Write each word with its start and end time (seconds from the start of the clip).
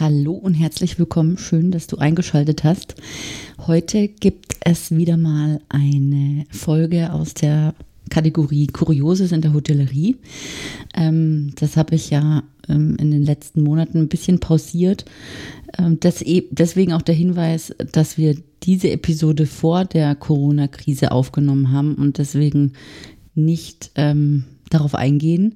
Hallo 0.00 0.32
und 0.32 0.54
herzlich 0.54 0.98
willkommen. 0.98 1.38
Schön, 1.38 1.70
dass 1.70 1.86
du 1.86 1.98
eingeschaltet 1.98 2.64
hast. 2.64 2.96
Heute 3.64 4.08
gibt 4.08 4.56
es 4.64 4.90
wieder 4.90 5.16
mal 5.16 5.60
eine 5.68 6.46
Folge 6.50 7.12
aus 7.12 7.34
der 7.34 7.74
Kategorie 8.10 8.66
Kurioses 8.66 9.30
in 9.30 9.40
der 9.40 9.52
Hotellerie. 9.52 10.16
Ähm, 10.96 11.52
das 11.54 11.76
habe 11.76 11.94
ich 11.94 12.10
ja 12.10 12.42
ähm, 12.68 12.96
in 12.98 13.12
den 13.12 13.22
letzten 13.22 13.62
Monaten 13.62 13.98
ein 13.98 14.08
bisschen 14.08 14.40
pausiert. 14.40 15.04
Ähm, 15.78 16.00
e 16.24 16.42
deswegen 16.50 16.92
auch 16.92 17.02
der 17.02 17.14
Hinweis, 17.14 17.72
dass 17.92 18.18
wir 18.18 18.34
diese 18.64 18.90
Episode 18.90 19.46
vor 19.46 19.84
der 19.84 20.16
Corona-Krise 20.16 21.12
aufgenommen 21.12 21.70
haben 21.70 21.94
und 21.94 22.18
deswegen 22.18 22.72
nicht 23.36 23.92
darauf 24.70 24.94
eingehen. 24.94 25.54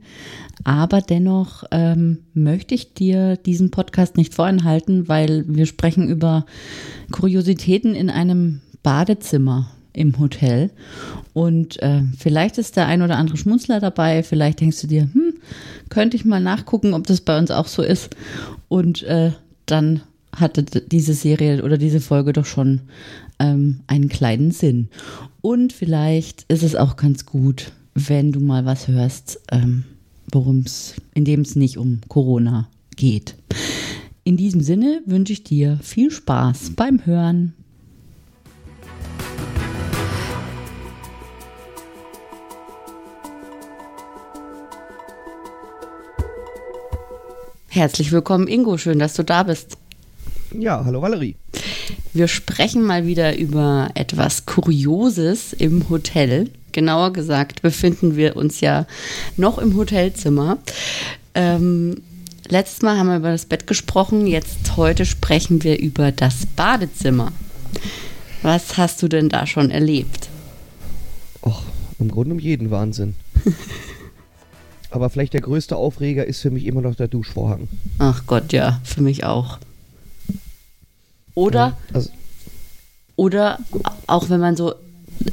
Aber 0.65 1.01
dennoch 1.01 1.65
ähm, 1.71 2.19
möchte 2.35 2.75
ich 2.75 2.95
dir 2.95 3.37
diesen 3.37 3.71
Podcast 3.71 4.17
nicht 4.17 4.35
vorenthalten, 4.35 5.09
weil 5.09 5.45
wir 5.49 5.67
sprechen 5.67 6.09
über 6.09 6.47
Kuriositäten 7.11 7.95
in 7.95 8.11
einem 8.11 8.61
Badezimmer 8.83 9.71
im 9.93 10.19
Hotel. 10.19 10.71
Und 11.33 11.83
äh, 11.83 12.03
vielleicht 12.17 12.59
ist 12.59 12.77
der 12.77 12.87
ein 12.87 13.03
oder 13.03 13.17
andere 13.17 13.37
Schmunzler 13.37 13.81
dabei. 13.81 14.23
Vielleicht 14.23 14.61
denkst 14.61 14.81
du 14.81 14.87
dir, 14.87 15.03
hm, 15.03 15.35
könnte 15.89 16.17
ich 16.17 16.25
mal 16.25 16.41
nachgucken, 16.41 16.95
ob 16.95 17.07
das 17.07 17.21
bei 17.21 17.39
uns 17.39 17.51
auch 17.51 17.67
so 17.67 17.83
ist. 17.83 18.15
Und 18.69 19.03
äh, 19.05 19.33
dann 19.67 20.03
hatte 20.35 20.63
diese 20.63 21.15
Serie 21.15 21.63
oder 21.63 21.79
diese 21.79 22.01
Folge 22.01 22.33
doch 22.33 22.47
schon 22.47 22.83
ähm, 23.39 23.81
einen 23.87 24.09
kleinen 24.09 24.51
Sinn. 24.51 24.89
Und 25.41 25.73
vielleicht 25.73 26.45
ist 26.49 26.63
es 26.63 26.77
auch 26.77 26.97
ganz 26.97 27.27
gut, 27.27 27.73
wenn 28.07 28.31
du 28.33 28.41
mal 28.41 28.65
was 28.65 28.87
hörst, 28.87 29.41
ähm, 29.51 29.85
worum 30.31 30.61
es, 30.61 30.95
in 31.15 31.25
dem 31.25 31.41
es 31.41 31.57
nicht 31.57 31.79
um 31.79 32.01
Corona 32.09 32.69
geht. 32.97 33.35
In 34.23 34.37
diesem 34.37 34.61
Sinne 34.61 35.03
wünsche 35.07 35.33
ich 35.33 35.43
dir 35.43 35.79
viel 35.83 36.11
Spaß 36.11 36.73
beim 36.77 37.05
Hören. 37.05 37.55
Herzlich 47.69 48.13
willkommen, 48.13 48.49
Ingo. 48.49 48.77
Schön, 48.77 48.99
dass 48.99 49.15
du 49.15 49.25
da 49.25 49.43
bist. 49.43 49.79
Ja, 50.57 50.85
hallo 50.85 51.03
Valerie. 51.03 51.37
Wir 52.13 52.29
sprechen 52.29 52.83
mal 52.83 53.07
wieder 53.07 53.37
über 53.37 53.91
etwas 53.95 54.47
Kurioses 54.47 55.53
im 55.53 55.89
Hotel. 55.89 56.51
Genauer 56.73 57.13
gesagt 57.13 57.63
befinden 57.63 58.17
wir 58.17 58.37
uns 58.37 58.61
ja 58.61 58.87
noch 59.37 59.59
im 59.59 59.77
Hotelzimmer. 59.77 60.59
Ähm, 61.35 62.03
letztes 62.49 62.83
Mal 62.83 62.99
haben 62.99 63.09
wir 63.09 63.17
über 63.17 63.31
das 63.31 63.47
Bett 63.47 63.67
gesprochen, 63.67 64.27
jetzt 64.27 64.77
heute 64.77 65.07
sprechen 65.07 65.63
wir 65.65 65.79
über 65.79 66.13
das 66.13 66.47
Badezimmer. 66.57 67.33
Was 68.43 68.77
hast 68.77 69.03
du 69.03 69.09
denn 69.09 69.29
da 69.29 69.47
schon 69.47 69.71
erlebt? 69.71 70.29
Och, 71.43 71.63
im 71.99 72.11
Grunde 72.11 72.35
um 72.35 72.39
jeden 72.39 72.71
Wahnsinn. 72.71 73.15
Aber 74.91 75.11
vielleicht 75.11 75.35
der 75.35 75.43
größte 75.43 75.77
Aufreger 75.77 76.25
ist 76.25 76.41
für 76.41 76.51
mich 76.51 76.65
immer 76.65 76.81
noch 76.81 76.95
der 76.95 77.09
Duschvorhang. 77.09 77.69
Ach 77.99 78.25
Gott, 78.27 78.53
ja, 78.53 78.81
für 78.85 79.03
mich 79.03 79.25
auch. 79.25 79.59
Oder, 81.35 81.59
ja, 81.59 81.77
also 81.93 82.11
oder 83.17 83.59
auch 84.07 84.31
wenn 84.31 84.41
man 84.41 84.57
so 84.57 84.75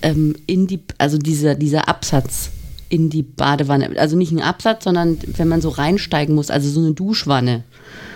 ähm, 0.02 0.36
in 0.48 0.68
die, 0.68 0.82
also 0.98 1.18
dieser, 1.18 1.56
dieser 1.56 1.88
Absatz 1.88 2.52
in 2.90 3.10
die 3.10 3.24
Badewanne, 3.24 3.98
also 3.98 4.16
nicht 4.16 4.32
ein 4.32 4.42
Absatz, 4.42 4.84
sondern 4.84 5.18
wenn 5.38 5.48
man 5.48 5.62
so 5.62 5.70
reinsteigen 5.70 6.36
muss, 6.36 6.50
also 6.50 6.70
so 6.70 6.80
eine 6.80 6.94
Duschwanne, 6.94 7.64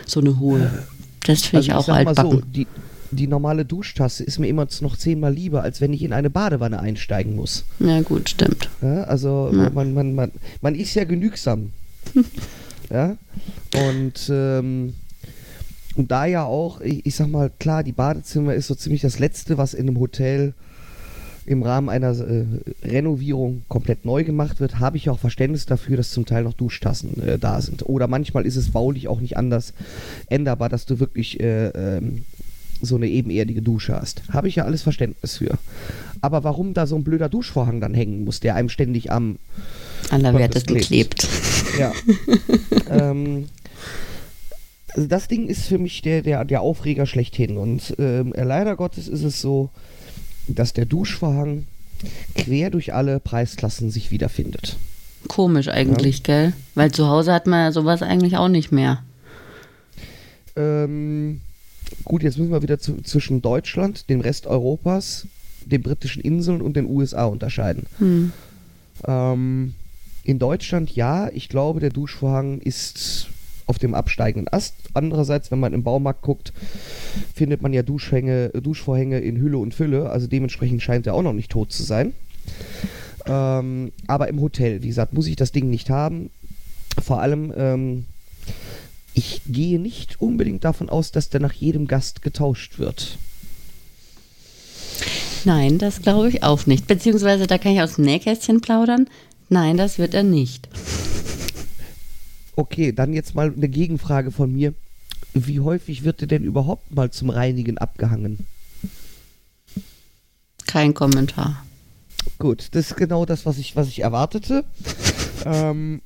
so 0.06 0.20
eine 0.20 0.40
hohe. 0.40 0.72
Das 1.26 1.44
finde 1.44 1.58
also 1.58 1.70
ich 1.70 1.74
auch 1.74 1.88
ich 1.88 2.08
altbacken. 2.08 2.32
So, 2.32 2.42
die, 2.42 2.68
die 3.12 3.28
normale 3.28 3.66
Duschtasse 3.66 4.24
ist 4.24 4.40
mir 4.40 4.48
immer 4.48 4.68
noch 4.82 4.98
zehnmal 4.98 5.34
lieber, 5.34 5.64
als 5.64 5.82
wenn 5.82 5.94
ich 5.94 6.04
in 6.04 6.14
eine 6.14 6.30
Badewanne 6.30 6.80
einsteigen 6.80 7.36
muss. 7.36 7.66
Ja, 7.80 8.02
gut, 8.02 8.30
stimmt. 8.30 8.70
Ja, 8.82 9.04
also 9.04 9.52
ja. 9.54 9.70
Man, 9.72 9.94
man, 9.94 10.14
man, 10.14 10.32
man 10.62 10.76
ist 10.76 10.94
ja 10.94 11.04
genügsam. 11.06 11.72
ja. 12.90 13.18
Und, 13.90 14.30
ähm, 14.30 14.94
und 15.96 16.12
da 16.12 16.26
ja 16.26 16.44
auch, 16.44 16.82
ich, 16.82 17.06
ich, 17.06 17.16
sag 17.16 17.30
mal, 17.30 17.52
klar, 17.60 17.84
die 17.84 17.92
Badezimmer 17.92 18.54
ist 18.54 18.68
so 18.68 18.76
ziemlich 18.76 19.02
das 19.02 19.20
Letzte, 19.20 19.58
was 19.58 19.74
in 19.74 19.88
einem 19.88 20.00
Hotel 20.00 20.54
im 21.46 21.64
Rahmen 21.64 21.90
einer 21.90 22.12
äh, 22.12 22.46
Renovierung 22.84 23.64
komplett 23.68 24.06
neu 24.06 24.24
gemacht 24.24 24.60
wird, 24.60 24.80
habe 24.80 24.98
ich 24.98 25.10
auch 25.10 25.20
Verständnis 25.20 25.66
dafür, 25.66 25.98
dass 25.98 26.12
zum 26.12 26.26
Teil 26.26 26.44
noch 26.44 26.54
Duschtassen 26.54 27.22
äh, 27.22 27.40
da 27.40 27.62
sind. 27.62 27.88
Oder 27.88 28.08
manchmal 28.08 28.46
ist 28.46 28.56
es 28.56 28.72
baulich 28.72 29.08
auch 29.08 29.20
nicht 29.20 29.38
anders 29.38 29.74
änderbar, 30.28 30.70
dass 30.70 30.86
du 30.86 31.00
wirklich 31.00 31.40
äh, 31.40 31.68
ähm, 31.70 32.26
so 32.82 32.96
eine 32.96 33.08
ebenerdige 33.08 33.62
Dusche 33.62 33.96
hast. 33.96 34.24
Habe 34.30 34.48
ich 34.48 34.56
ja 34.56 34.66
alles 34.66 34.84
Verständnis 34.84 35.38
für. 35.38 35.58
Aber 36.22 36.44
warum 36.44 36.74
da 36.74 36.88
so 36.88 36.96
ein 36.96 37.04
blöder 37.04 37.30
Duschvorhang 37.30 37.82
dann 37.82 37.94
hängen 37.94 38.24
muss, 38.24 38.40
der 38.40 38.56
einem 38.56 38.70
ständig 38.70 39.12
am 39.12 39.38
Allerwertesten 40.10 40.78
klebt. 40.78 41.28
Ja. 41.78 41.92
ähm, 42.90 43.46
also 44.96 45.08
das 45.08 45.28
Ding 45.28 45.48
ist 45.48 45.66
für 45.66 45.78
mich 45.78 46.02
der, 46.02 46.22
der, 46.22 46.46
der 46.46 46.62
Aufreger 46.62 47.06
schlechthin. 47.06 47.58
Und 47.58 47.96
ähm, 48.00 48.34
leider 48.36 48.76
Gottes 48.76 49.08
ist 49.08 49.24
es 49.24 49.42
so, 49.42 49.70
dass 50.56 50.74
der 50.74 50.86
Duschvorhang 50.86 51.66
quer 52.36 52.70
durch 52.70 52.94
alle 52.94 53.20
Preisklassen 53.20 53.92
sich 53.92 54.12
wiederfindet. 54.12 54.78
Komisch 55.28 55.68
eigentlich, 55.68 56.20
ja. 56.20 56.24
gell? 56.24 56.54
Weil 56.76 56.92
zu 56.92 57.08
Hause 57.08 57.34
hat 57.34 57.46
man 57.46 57.60
ja 57.66 57.72
sowas 57.72 58.02
eigentlich 58.02 58.38
auch 58.38 58.48
nicht 58.48 58.72
mehr. 58.72 59.04
Ähm, 60.56 61.42
gut, 62.06 62.24
jetzt 62.24 62.38
müssen 62.38 62.52
wir 62.52 62.62
wieder 62.62 62.80
zu, 62.80 63.02
zwischen 63.02 63.42
Deutschland, 63.42 64.10
dem 64.10 64.22
Rest 64.22 64.48
Europas, 64.48 65.28
den 65.66 65.82
britischen 65.82 66.22
Inseln 66.22 66.62
und 66.62 66.76
den 66.76 66.86
USA 66.86 67.26
unterscheiden. 67.26 67.86
Hm. 67.98 68.32
Ähm, 69.06 69.76
in 70.24 70.40
Deutschland 70.40 70.96
ja, 70.96 71.30
ich 71.30 71.50
glaube, 71.50 71.80
der 71.80 71.90
Duschvorhang 71.90 72.60
ist 72.60 73.28
auf 73.70 73.78
dem 73.78 73.94
absteigenden 73.94 74.52
Ast. 74.52 74.74
Andererseits, 74.96 75.52
wenn 75.52 75.60
man 75.60 75.74
im 75.74 75.84
Baumarkt 75.84 76.24
guckt, 76.24 76.54
findet 77.36 77.62
man 77.62 77.72
ja 77.72 77.84
Duschhänge, 77.84 78.50
Duschvorhänge 78.50 79.20
in 79.20 79.38
Hülle 79.38 79.60
und 79.60 79.76
Fülle. 79.76 80.10
Also 80.10 80.26
dementsprechend 80.26 80.82
scheint 80.82 81.06
er 81.06 81.14
auch 81.14 81.22
noch 81.22 81.34
nicht 81.34 81.52
tot 81.52 81.72
zu 81.72 81.84
sein. 81.84 82.14
Ähm, 83.28 83.92
aber 84.08 84.28
im 84.28 84.42
Hotel, 84.42 84.82
wie 84.82 84.88
gesagt, 84.88 85.14
muss 85.14 85.28
ich 85.28 85.36
das 85.36 85.52
Ding 85.52 85.70
nicht 85.70 85.92
haben. 85.92 86.32
Vor 87.00 87.22
allem, 87.22 87.54
ähm, 87.56 88.06
ich 89.14 89.42
gehe 89.48 89.80
nicht 89.80 90.20
unbedingt 90.20 90.64
davon 90.64 90.90
aus, 90.90 91.12
dass 91.12 91.30
der 91.30 91.40
nach 91.40 91.54
jedem 91.54 91.88
Gast 91.88 92.24
getauscht 92.24 92.80
wird. 92.80 93.20
Nein, 95.46 95.78
das 95.78 96.02
glaube 96.02 96.30
ich 96.30 96.42
auch 96.42 96.66
nicht. 96.66 96.88
Beziehungsweise, 96.88 97.46
da 97.46 97.60
kann 97.60 97.74
ich 97.74 97.82
aus 97.82 97.96
dem 97.96 98.06
Nähkästchen 98.06 98.62
plaudern. 98.62 99.08
Nein, 99.48 99.78
das 99.78 100.00
wird 100.00 100.16
er 100.16 100.24
nicht. 100.24 100.68
Okay, 102.60 102.92
dann 102.92 103.14
jetzt 103.14 103.36
mal 103.36 103.54
eine 103.56 103.70
Gegenfrage 103.70 104.32
von 104.32 104.52
mir. 104.52 104.74
Wie 105.34 105.62
häufig 105.62 106.04
wird 106.04 106.20
er 106.20 106.28
denn 106.28 106.44
überhaupt 106.44 106.94
mal 106.94 107.10
zum 107.10 107.30
Reinigen 107.30 107.78
abgehangen? 107.78 108.46
Kein 110.68 110.94
Kommentar. 110.94 111.66
Gut, 112.38 112.68
das 112.74 112.92
ist 112.92 112.98
genau 112.98 113.26
das, 113.26 113.46
was 113.46 113.60
ich, 113.60 113.78
was 113.78 113.88
ich 113.88 114.02
erwartete. 114.02 114.66
ähm, 115.46 116.02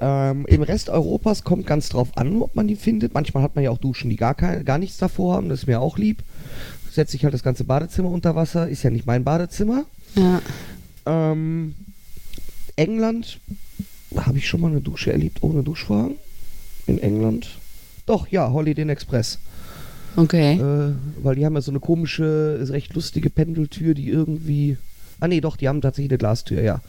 ähm, 0.00 0.46
Im 0.46 0.62
Rest 0.62 0.88
Europas 0.88 1.44
kommt 1.44 1.66
ganz 1.66 1.90
drauf 1.90 2.16
an, 2.16 2.40
ob 2.40 2.56
man 2.56 2.66
die 2.66 2.76
findet. 2.76 3.12
Manchmal 3.12 3.42
hat 3.42 3.56
man 3.56 3.64
ja 3.64 3.70
auch 3.70 3.76
Duschen, 3.76 4.08
die 4.08 4.16
gar, 4.16 4.34
kein, 4.34 4.64
gar 4.64 4.78
nichts 4.78 4.96
davor 4.96 5.34
haben. 5.34 5.50
Das 5.50 5.60
ist 5.60 5.66
mir 5.66 5.82
auch 5.82 5.98
lieb. 5.98 6.22
Setze 6.90 7.14
ich 7.14 7.24
halt 7.24 7.34
das 7.34 7.42
ganze 7.42 7.64
Badezimmer 7.64 8.08
unter 8.08 8.34
Wasser. 8.36 8.70
Ist 8.70 8.84
ja 8.84 8.88
nicht 8.88 9.04
mein 9.04 9.22
Badezimmer. 9.22 9.84
Ja. 10.14 10.40
Ähm, 11.04 11.74
England 12.76 13.38
habe 14.16 14.38
ich 14.38 14.48
schon 14.48 14.60
mal 14.60 14.70
eine 14.70 14.80
Dusche 14.80 15.12
erlebt 15.12 15.42
ohne 15.42 15.62
Duschvorhang? 15.62 16.16
In 16.86 16.98
England? 16.98 17.48
Doch, 18.06 18.28
ja, 18.28 18.50
Holiday 18.50 18.82
Inn 18.82 18.88
Express. 18.88 19.38
Okay. 20.16 20.54
Äh, 20.54 20.94
weil 21.22 21.36
die 21.36 21.44
haben 21.44 21.54
ja 21.54 21.60
so 21.60 21.70
eine 21.70 21.80
komische, 21.80 22.66
recht 22.68 22.94
lustige 22.94 23.30
Pendeltür, 23.30 23.94
die 23.94 24.08
irgendwie. 24.08 24.76
Ah, 25.20 25.28
nee, 25.28 25.40
doch, 25.40 25.56
die 25.56 25.68
haben 25.68 25.80
tatsächlich 25.80 26.10
eine 26.10 26.18
Glastür, 26.18 26.62
ja. 26.62 26.80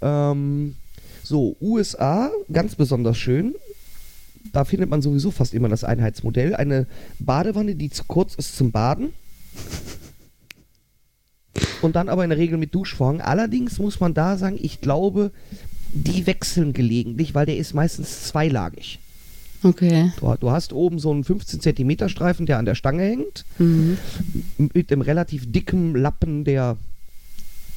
Ähm, 0.00 0.74
so, 1.22 1.56
USA, 1.60 2.30
ganz 2.52 2.74
besonders 2.74 3.18
schön. 3.18 3.54
Da 4.52 4.64
findet 4.64 4.90
man 4.90 5.02
sowieso 5.02 5.30
fast 5.30 5.54
immer 5.54 5.68
das 5.68 5.84
Einheitsmodell. 5.84 6.56
Eine 6.56 6.86
Badewanne, 7.18 7.76
die 7.76 7.90
zu 7.90 8.04
kurz 8.04 8.34
ist 8.34 8.56
zum 8.56 8.72
Baden. 8.72 9.12
Und 11.82 11.96
dann 11.96 12.08
aber 12.08 12.24
in 12.24 12.30
der 12.30 12.38
Regel 12.38 12.58
mit 12.58 12.74
Duschvorhang. 12.74 13.20
Allerdings 13.20 13.78
muss 13.78 14.00
man 14.00 14.14
da 14.14 14.36
sagen, 14.36 14.58
ich 14.60 14.80
glaube, 14.80 15.30
die 15.92 16.26
wechseln 16.26 16.72
gelegentlich, 16.72 17.34
weil 17.34 17.46
der 17.46 17.56
ist 17.56 17.74
meistens 17.74 18.24
zweilagig. 18.24 18.98
Okay. 19.62 20.12
Du, 20.18 20.34
du, 20.40 20.50
hast 20.50 20.72
oben 20.72 20.98
so 20.98 21.10
einen 21.10 21.24
15 21.24 21.60
cm 21.60 22.08
Streifen, 22.08 22.46
der 22.46 22.58
an 22.58 22.64
der 22.64 22.74
Stange 22.74 23.02
hängt, 23.02 23.44
mhm. 23.58 23.98
mit 24.56 24.90
einem 24.90 25.02
relativ 25.02 25.50
dicken 25.52 25.94
Lappen, 25.94 26.44
der 26.44 26.76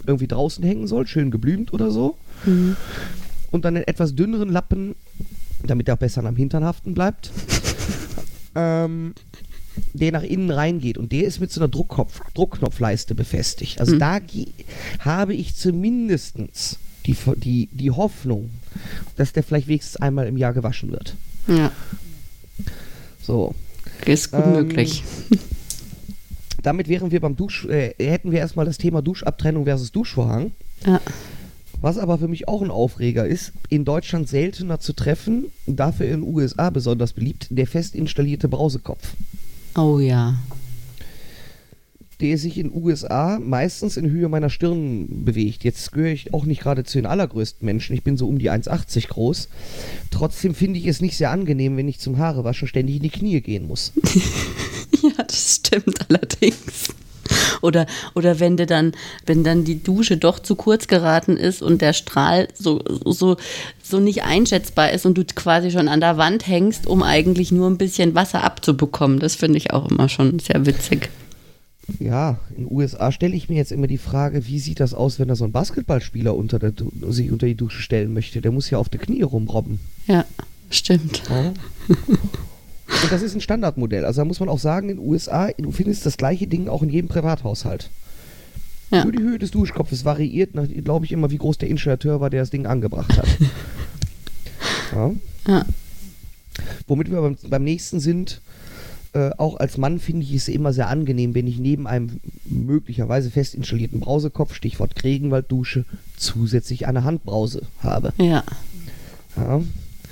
irgendwie 0.06 0.28
draußen 0.28 0.64
hängen 0.64 0.88
soll, 0.88 1.08
schön 1.08 1.32
geblümt 1.32 1.74
oder 1.74 1.92
so. 1.92 2.18
Mhm. 2.46 2.76
Und 3.52 3.66
dann 3.66 3.76
einen 3.76 3.88
etwas 3.88 4.16
dünneren 4.16 4.50
Lappen, 4.50 4.96
damit 5.66 5.88
er 5.88 5.96
auch 5.96 6.00
besser 6.00 6.24
am 6.24 6.36
Hintern 6.36 6.64
haften 6.64 6.94
bleibt. 6.94 7.32
ähm, 8.56 9.14
der 9.94 10.12
nach 10.12 10.24
innen 10.24 10.52
reingeht 10.52 10.98
und 10.98 11.12
der 11.12 11.26
ist 11.26 11.40
mit 11.40 11.52
so 11.52 11.60
einer 11.60 11.68
Druckkopf, 11.68 12.22
Druckknopfleiste 12.34 13.16
befestigt. 13.16 13.80
Also 13.80 13.96
Mhm. 13.96 14.00
da 14.00 14.20
habe 15.00 15.34
ich 15.34 15.56
zumindest 15.56 16.36
die, 17.06 17.16
die, 17.38 17.70
die 17.72 17.92
Hoffnung, 17.92 18.50
dass 19.18 19.34
der 19.34 19.44
vielleicht 19.44 19.68
wenigstens 19.68 19.98
einmal 19.98 20.28
im 20.28 20.38
Jahr 20.38 20.54
gewaschen 20.54 20.92
wird. 20.92 21.16
Ja, 21.48 21.72
So. 23.22 23.54
ist 24.06 24.32
gut 24.32 24.44
Ähm, 24.46 24.52
möglich. 24.54 25.04
Damit 26.64 26.88
wären 26.88 27.12
wir 27.12 27.20
beim 27.20 27.36
Dusch, 27.36 27.66
äh, 27.66 27.94
hätten 28.00 28.32
wir 28.32 28.40
erstmal 28.40 28.66
das 28.66 28.78
Thema 28.78 29.02
Duschabtrennung 29.02 29.66
versus 29.66 29.92
Duschvorhang. 29.92 30.52
Ja. 30.86 31.02
Was 31.82 31.98
aber 31.98 32.18
für 32.18 32.30
mich 32.30 32.48
auch 32.48 32.62
ein 32.62 32.72
Aufreger 32.72 33.28
ist, 33.28 33.52
in 33.68 33.84
Deutschland 33.84 34.30
seltener 34.30 34.80
zu 34.80 34.94
treffen, 34.94 35.48
dafür 35.68 36.06
in 36.06 36.22
den 36.22 36.34
USA 36.34 36.70
besonders 36.70 37.12
beliebt, 37.12 37.48
der 37.50 37.68
fest 37.68 37.94
installierte 37.96 38.48
Brausekopf. 38.48 39.10
Oh 39.76 40.00
ja. 40.00 40.36
Der 42.24 42.38
sich 42.38 42.58
in 42.58 42.74
USA 42.74 43.38
meistens 43.38 43.98
in 43.98 44.10
Höhe 44.10 44.30
meiner 44.30 44.50
Stirn 44.50 45.26
bewegt. 45.26 45.66
Jetzt 45.66 45.92
gehöre 45.92 46.14
ich 46.14 46.34
auch 46.34 46.46
nicht 46.46 46.62
gerade 46.62 46.86
zu 46.86 46.98
den 46.98 47.06
allergrößten 47.06 47.66
Menschen. 47.66 47.94
Ich 47.94 48.04
bin 48.04 48.16
so 48.16 48.30
um 48.30 48.40
die 48.40 48.50
1,80 48.50 49.10
groß. 49.10 49.50
Trotzdem 50.10 50.56
finde 50.56 50.80
ich 50.80 50.88
es 50.88 51.02
nicht 51.02 51.18
sehr 51.18 51.32
angenehm, 51.32 51.76
wenn 51.76 51.90
ich 51.90 52.00
zum 52.00 52.18
Haarewaschen 52.18 52.70
ständig 52.70 52.96
in 52.96 53.04
die 53.04 53.10
Knie 53.10 53.42
gehen 53.42 53.68
muss. 53.68 53.92
Ja, 55.02 55.24
das 55.28 55.56
stimmt 55.56 56.00
allerdings. 56.08 56.94
Oder, 57.62 57.88
oder 58.14 58.40
wenn 58.40 58.56
du 58.56 58.66
dann, 58.66 58.94
wenn 59.26 59.44
dann 59.44 59.66
die 59.66 59.84
Dusche 59.84 60.16
doch 60.16 60.40
zu 60.40 60.56
kurz 60.56 60.88
geraten 60.88 61.36
ist 61.36 61.62
und 61.62 61.82
der 61.82 61.92
Strahl 61.92 62.48
so, 62.54 62.82
so, 63.04 63.36
so 63.82 64.00
nicht 64.00 64.24
einschätzbar 64.24 64.92
ist 64.92 65.06
und 65.06 65.18
du 65.18 65.26
quasi 65.26 65.72
schon 65.72 65.90
an 65.90 66.00
der 66.00 66.18
Wand 66.18 66.48
hängst, 66.48 66.88
um 66.88 67.04
eigentlich 67.04 67.52
nur 67.52 67.70
ein 67.70 67.78
bisschen 67.78 68.16
Wasser 68.16 68.44
abzubekommen. 68.44 69.20
Das 69.20 69.36
finde 69.36 69.58
ich 69.58 69.74
auch 69.74 69.92
immer 69.92 70.08
schon 70.08 70.40
sehr 70.40 70.66
witzig. 70.66 71.10
Ja, 72.00 72.40
in 72.56 72.66
den 72.66 72.72
USA 72.72 73.12
stelle 73.12 73.36
ich 73.36 73.50
mir 73.50 73.56
jetzt 73.56 73.72
immer 73.72 73.88
die 73.88 73.98
Frage, 73.98 74.48
wie 74.48 74.60
sieht 74.60 74.80
das 74.80 74.94
aus, 74.94 75.20
wenn 75.20 75.28
da 75.28 75.36
so 75.36 75.44
ein 75.44 75.52
Basketballspieler 75.52 76.36
unter 76.36 76.58
der, 76.60 76.74
sich 77.10 77.32
unter 77.32 77.46
die 77.46 77.56
Dusche 77.56 77.82
stellen 77.82 78.14
möchte? 78.14 78.42
Der 78.42 78.52
muss 78.52 78.70
ja 78.70 78.78
auf 78.78 78.90
die 78.90 78.98
Knie 78.98 79.22
rumrobben. 79.22 79.80
Ja, 80.08 80.26
stimmt. 80.70 81.24
Ja. 81.30 81.54
Und 81.90 83.12
das 83.12 83.22
ist 83.22 83.36
ein 83.36 83.42
Standardmodell. 83.42 84.06
Also 84.06 84.22
da 84.22 84.26
muss 84.26 84.40
man 84.40 84.50
auch 84.50 84.60
sagen, 84.60 84.90
in 84.90 84.98
den 84.98 85.06
USA, 85.06 85.50
du 85.58 85.72
findest 85.72 86.06
das 86.06 86.16
gleiche 86.16 86.48
Ding 86.48 86.70
auch 86.70 86.84
in 86.84 86.90
jedem 86.90 87.10
Privathaushalt. 87.10 87.90
Ja. 88.92 89.04
Nur 89.04 89.12
die 89.12 89.24
Höhe 89.24 89.40
des 89.40 89.52
Duschkopfes 89.52 90.06
variiert, 90.06 90.52
glaube 90.84 91.06
ich, 91.06 91.12
immer, 91.12 91.32
wie 91.32 91.38
groß 91.38 91.58
der 91.58 91.70
Installateur 91.70 92.22
war, 92.22 92.30
der 92.30 92.42
das 92.42 92.52
Ding 92.52 92.66
angebracht 92.66 93.18
hat. 93.18 93.28
ja. 94.96 95.12
Ja. 95.48 95.66
Womit 96.88 97.10
wir 97.10 97.22
beim, 97.22 97.38
beim 97.48 97.64
nächsten 97.64 98.00
sind, 98.00 98.42
äh, 99.14 99.32
auch 99.38 99.58
als 99.58 99.78
Mann 99.78 100.00
finde 100.00 100.26
ich 100.26 100.34
es 100.34 100.48
immer 100.48 100.74
sehr 100.74 100.90
angenehm, 100.90 101.36
wenn 101.36 101.48
ich 101.48 101.60
neben 101.60 101.88
einem 101.88 102.20
möglicherweise 102.46 103.30
fest 103.30 103.54
installierten 103.56 104.00
Brausekopf, 104.00 104.54
Stichwort 104.54 105.04
Regenwalddusche, 105.04 105.86
zusätzlich 106.18 106.88
eine 106.88 107.04
Handbrause 107.04 107.64
habe. 107.82 108.14
Ja. 108.18 108.44
Ja. 109.36 109.62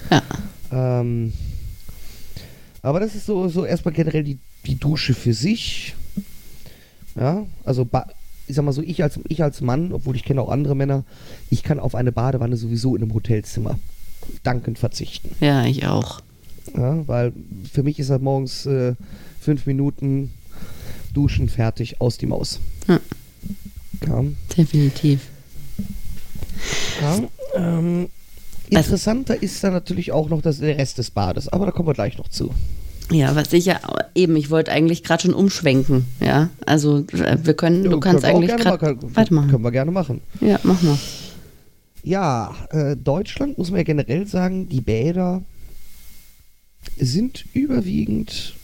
Ja. 0.10 0.22
Ähm, 0.72 1.34
aber 2.82 3.00
das 3.00 3.16
ist 3.16 3.26
so, 3.26 3.48
so 3.50 3.66
erstmal 3.66 3.94
generell 3.94 4.24
die, 4.24 4.40
die 4.66 4.76
Dusche 4.76 5.14
für 5.14 5.34
sich. 5.34 5.96
Ja, 7.16 7.46
also 7.64 7.88
ich 8.48 8.56
sag 8.56 8.66
mal 8.66 8.72
so, 8.72 8.82
ich 8.82 9.04
als, 9.04 9.20
ich 9.28 9.44
als 9.44 9.62
Mann, 9.62 9.94
obwohl 9.94 10.16
ich 10.16 10.24
kenne 10.24 10.42
auch 10.42 10.50
andere 10.50 10.76
Männer, 10.76 11.04
ich 11.50 11.64
kann 11.64 11.80
auf 11.80 11.96
eine 11.96 12.12
Badewanne 12.12 12.58
sowieso 12.58 12.96
in 12.96 13.02
einem 13.02 13.14
Hotelzimmer 13.14 13.80
dankend 14.44 14.80
verzichten. 14.80 15.36
Ja, 15.40 15.66
ich 15.66 15.88
auch. 15.88 16.22
Ja, 16.76 17.08
weil 17.08 17.34
für 17.72 17.84
mich 17.84 18.00
ist 18.00 18.10
halt 18.10 18.22
morgens 18.22 18.66
äh, 18.66 18.94
fünf 19.40 19.66
Minuten 19.66 20.32
duschen, 21.14 21.50
fertig, 21.50 22.00
aus 22.00 22.18
die 22.18 22.28
Maus. 22.28 22.60
Ja. 22.88 23.00
Ja, 24.08 24.24
Definitiv. 24.58 25.22
ja, 27.02 27.20
ähm, 27.56 28.08
Also- 28.74 28.78
interessanter 28.90 29.42
ist 29.42 29.64
dann 29.64 29.74
natürlich 29.74 30.12
auch 30.12 30.30
noch 30.30 30.42
das, 30.42 30.60
der 30.60 30.78
Rest 30.78 30.98
des 30.98 31.12
Bades, 31.12 31.48
aber 31.50 31.66
da 31.66 31.72
kommen 31.72 31.88
wir 31.90 31.94
gleich 31.94 32.18
noch 32.18 32.30
zu. 32.30 32.52
Ja, 33.12 33.36
was 33.36 33.52
ich 33.52 33.66
ja 33.66 33.80
eben, 34.16 34.38
ich 34.38 34.50
wollte 34.50 34.72
eigentlich 34.72 35.04
gerade 35.04 35.24
schon 35.24 35.34
umschwenken. 35.34 36.06
Ja, 36.22 36.50
also 36.66 37.00
äh, 37.12 37.38
wir 37.44 37.54
können, 37.56 37.84
du 37.84 38.00
kannst 38.00 38.24
können 38.24 38.36
eigentlich 38.38 38.56
gerne 38.56 38.78
gerade 38.78 39.16
weitermachen. 39.16 39.50
Können 39.52 39.64
wir 39.66 39.72
gerne 39.72 39.92
machen. 39.92 40.22
Ja, 40.40 40.60
mach 40.64 40.82
mal. 40.82 40.98
Ja, 42.04 42.56
äh, 42.72 42.96
Deutschland 42.96 43.58
muss 43.58 43.70
man 43.70 43.80
ja 43.80 43.84
generell 43.84 44.26
sagen, 44.28 44.70
die 44.70 44.80
Bäder 44.82 45.42
sind 46.98 47.46
überwiegend 47.54 48.56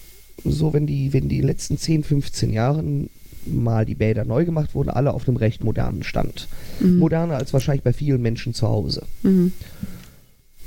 so, 0.44 0.74
wenn 0.74 0.88
die, 0.88 1.14
wenn 1.14 1.30
die 1.30 1.42
letzten 1.42 1.78
10, 1.78 2.04
15 2.04 2.54
Jahren 2.54 3.10
mal 3.46 3.86
die 3.86 3.96
Bäder 3.96 4.26
neu 4.26 4.46
gemacht 4.46 4.76
wurden, 4.76 4.90
alle 4.90 5.14
auf 5.14 5.28
einem 5.28 5.38
recht 5.38 5.64
modernen 5.64 6.04
Stand. 6.04 6.48
Mhm. 6.80 6.98
Moderner 6.98 7.36
als 7.38 7.54
wahrscheinlich 7.54 7.84
bei 7.84 7.94
vielen 7.94 8.22
Menschen 8.22 8.54
zu 8.54 8.68
Hause. 8.68 9.06
Mhm. 9.24 9.54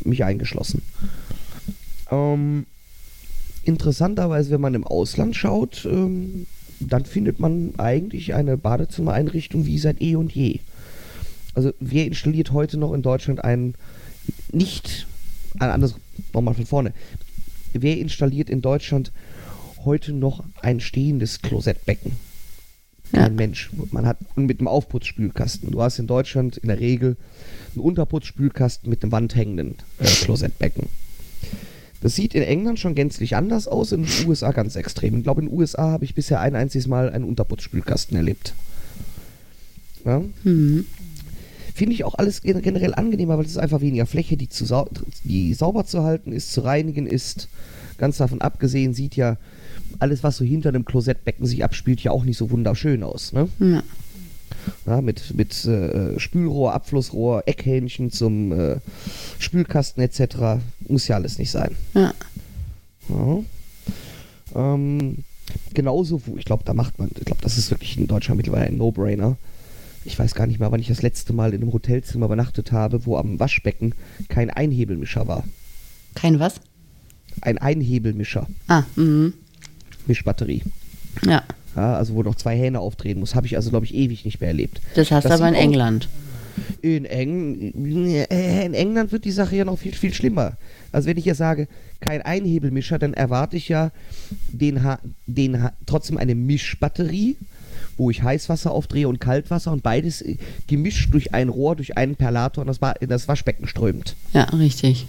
Mich 0.05 0.25
eingeschlossen. 0.25 0.83
Ähm, 2.11 2.67
interessanterweise, 3.65 4.51
wenn 4.51 4.61
man 4.61 4.75
im 4.75 4.87
Ausland 4.87 5.37
schaut, 5.37 5.85
ähm, 5.85 6.47
dann 6.81 7.05
findet 7.05 7.39
man 7.39 7.75
eigentlich 7.77 8.35
eine 8.35 8.57
Badezimmereinrichtung 8.57 9.67
wie 9.67 9.79
seit 9.79 10.01
eh 10.01 10.17
und 10.17 10.33
je. 10.33 10.61
Also 11.55 11.73
wer 11.79 12.07
installiert 12.07 12.53
heute 12.53 12.79
noch 12.79 12.95
in 12.95 13.03
Deutschland 13.03 13.45
ein 13.45 13.75
nicht 14.53 15.07
ein 15.59 15.71
anderes 15.71 15.95
nochmal 16.33 16.55
von 16.55 16.67
vorne. 16.67 16.93
Wer 17.73 17.99
installiert 17.99 18.51
in 18.51 18.63
Deutschland 18.63 19.13
heute 19.85 20.13
noch 20.13 20.45
ein 20.63 20.81
stehendes 20.81 21.43
Klosettbecken? 21.43 22.13
Kein 23.13 23.23
Ja. 23.23 23.29
Mensch. 23.31 23.71
Man 23.91 24.07
hat 24.07 24.19
mit 24.37 24.61
einem 24.61 24.69
Aufputzspülkasten. 24.69 25.71
Du 25.71 25.83
hast 25.83 25.99
in 25.99 26.07
Deutschland 26.07 26.57
in 26.59 26.69
der 26.69 26.79
Regel 26.81 27.17
einen 27.75 27.83
Unterputzspülkasten 27.85 28.89
mit 28.89 29.03
einem 29.03 29.13
wandhängenden 29.13 29.77
äh, 29.99 30.05
Klosettbecken. 30.05 30.89
Das 32.03 32.15
sieht 32.17 32.35
in 32.35 32.43
England 32.43 32.79
schon 32.79 32.95
gänzlich 32.95 33.37
anders 33.37 33.69
aus, 33.69 33.93
in 33.93 34.05
den 34.05 34.27
USA 34.27 34.53
ganz 34.53 34.75
extrem. 34.77 35.19
Ich 35.19 35.23
glaube, 35.25 35.43
in 35.43 35.49
den 35.49 35.59
USA 35.59 35.91
habe 35.91 36.05
ich 36.05 36.15
bisher 36.15 36.41
ein 36.41 36.55
einziges 36.57 36.87
Mal 36.87 37.11
einen 37.11 37.25
Unterputzspülkasten 37.25 38.17
erlebt. 38.17 38.55
Ja? 40.05 40.23
Mhm. 40.45 40.87
Finde 41.75 41.95
ich 41.95 42.05
auch 42.05 42.15
alles 42.17 42.43
gen- 42.43 42.63
generell 42.63 42.95
angenehmer, 42.95 43.37
weil 43.39 43.45
es 43.45 43.53
ist 43.53 43.59
einfach 43.59 43.81
weniger 43.81 44.07
Fläche, 44.07 44.37
die, 44.37 44.49
zu 44.49 44.65
sau 44.65 44.89
die 45.25 45.55
sauber 45.55 45.85
zu 45.85 46.03
halten 46.03 46.33
ist, 46.33 46.53
zu 46.53 46.63
reinigen 46.63 47.07
ist. 47.07 47.49
Ganz 47.99 48.17
davon 48.17 48.41
abgesehen 48.41 48.95
sieht 48.95 49.17
ja 49.17 49.37
alles, 49.99 50.23
was 50.23 50.37
so 50.39 50.45
hinter 50.45 50.73
dem 50.73 50.85
Klosettbecken 50.85 51.47
sich 51.47 51.63
abspielt, 51.65 52.01
ja 52.01 52.11
auch 52.13 52.25
nicht 52.25 52.37
so 52.39 52.51
wunderschön 52.51 53.03
aus. 53.03 53.33
Ne? 53.33 53.49
Ja. 53.59 53.83
Ja, 54.87 55.01
mit 55.01 55.35
mit 55.35 55.65
äh, 55.65 56.19
Spülrohr, 56.19 56.73
Abflussrohr, 56.75 57.45
Eckhähnchen 57.47 58.11
zum 58.11 58.53
äh, 58.53 58.77
Spülkasten 59.39 60.03
etc. 60.03 60.61
Muss 60.89 61.09
ja 61.09 61.17
alles 61.17 61.39
nicht 61.39 61.51
sein. 61.51 61.71
Ja. 61.95 62.13
Ja. 63.09 63.43
Ähm, 64.55 65.19
genauso, 65.75 66.21
wo 66.27 66.37
ich 66.37 66.45
glaube, 66.45 66.65
da 66.65 66.75
macht 66.75 66.99
man, 66.99 67.11
ich 67.19 67.25
glaube, 67.25 67.43
das 67.43 67.59
ist 67.59 67.71
wirklich 67.71 67.97
in 67.97 68.07
Deutschland 68.07 68.37
mittlerweile 68.39 68.67
ein 68.67 68.77
No-Brainer. 68.77 69.37
Ich 70.05 70.19
weiß 70.19 70.35
gar 70.35 70.47
nicht 70.47 70.61
mehr, 70.61 70.73
wann 70.73 70.81
ich 70.81 70.89
das 70.89 71.03
letzte 71.03 71.33
Mal 71.33 71.53
in 71.53 71.63
einem 71.63 71.73
Hotelzimmer 71.73 72.27
übernachtet 72.27 72.73
habe, 72.73 73.05
wo 73.07 73.17
am 73.17 73.39
Waschbecken 73.39 73.95
kein 74.29 74.51
Einhebelmischer 74.51 75.29
war. 75.29 75.45
Kein 76.15 76.41
was? 76.41 76.61
Ein 77.43 77.59
Einhebelmischer, 77.59 78.47
Ah, 78.67 78.83
mhm. 78.97 79.35
Mischbatterie. 80.07 80.63
Ja. 81.25 81.43
Ja, 81.77 81.95
also 81.95 82.15
wo 82.15 82.23
noch 82.23 82.35
zwei 82.35 82.57
Hähne 82.57 82.81
aufdrehen 82.81 83.21
muss. 83.21 83.35
Habe 83.35 83.47
ich 83.47 83.57
also, 83.57 83.71
glaube 83.71 83.87
ich, 83.87 83.95
ewig 83.95 84.25
nicht 84.25 84.41
mehr 84.41 84.49
erlebt. 84.49 84.81
Das 84.95 85.11
hast 85.13 85.27
du 85.27 85.31
aber 85.31 85.49
in 85.49 85.55
England. 85.55 86.09
In, 86.83 87.05
Eng 87.05 87.73
äh, 88.31 88.67
in 88.67 88.75
England 88.75 89.13
wird 89.13 89.25
die 89.25 89.31
Sache 89.31 89.55
ja 89.57 89.65
noch 89.65 89.79
viel, 89.79 89.93
viel 89.95 90.13
schlimmer. 90.13 90.57
Also 90.91 91.09
wenn 91.09 91.17
ich 91.17 91.25
ja 91.25 91.35
sage, 91.35 91.69
kein 92.01 92.23
Einhebelmischer, 92.23 92.99
dann 92.99 93.15
erwarte 93.15 93.57
ich 93.57 93.69
ja 93.69 93.93
den, 94.51 94.83
ha 94.83 94.99
den 95.27 95.63
ha 95.63 95.73
trotzdem 95.87 96.17
eine 96.19 96.35
Mischbatterie, 96.35 97.37
wo 98.01 98.11
ich 98.11 98.23
Heißwasser 98.23 98.71
aufdrehe 98.71 99.07
und 99.09 99.21
Kaltwasser 99.21 99.71
und 99.73 99.83
beides 99.83 100.23
äh, 100.23 100.39
gemischt 100.67 101.13
durch 101.13 101.35
ein 101.35 101.51
Rohr, 101.51 101.77
durch 101.77 101.99
einen 101.99 102.17
Perlator 102.17 102.63
in 102.63 102.69
das, 102.69 102.81
Wa- 102.81 102.93
in 102.93 103.11
das 103.11 103.29
Waschbecken 103.29 103.67
strömt. 103.69 104.17
Ja, 104.33 104.45
richtig. 104.45 105.07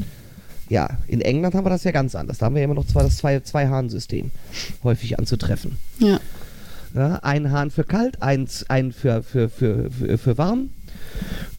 Ja, 0.68 0.98
in 1.08 1.22
England 1.22 1.56
haben 1.56 1.66
wir 1.66 1.70
das 1.70 1.86
ja 1.86 1.92
ganz 1.92 2.16
anders. 2.16 2.40
Da 2.40 2.46
haben 2.48 2.56
wir 2.56 2.60
ja 2.62 2.66
immer 2.66 2.76
noch 2.76 2.86
zwar 2.88 3.04
das 3.04 3.16
Zwei-Hahn-System 3.18 4.32
häufig 4.84 5.18
anzutreffen. 5.18 5.78
Ja. 6.00 6.20
Ja, 6.94 7.16
ein 7.24 7.52
Hahn 7.52 7.72
für 7.72 7.86
kalt, 7.86 8.22
eins, 8.22 8.66
ein 8.70 8.92
für, 8.92 9.24
für, 9.24 9.48
für, 9.48 9.90
für, 9.90 10.18
für 10.18 10.38
warm. 10.38 10.72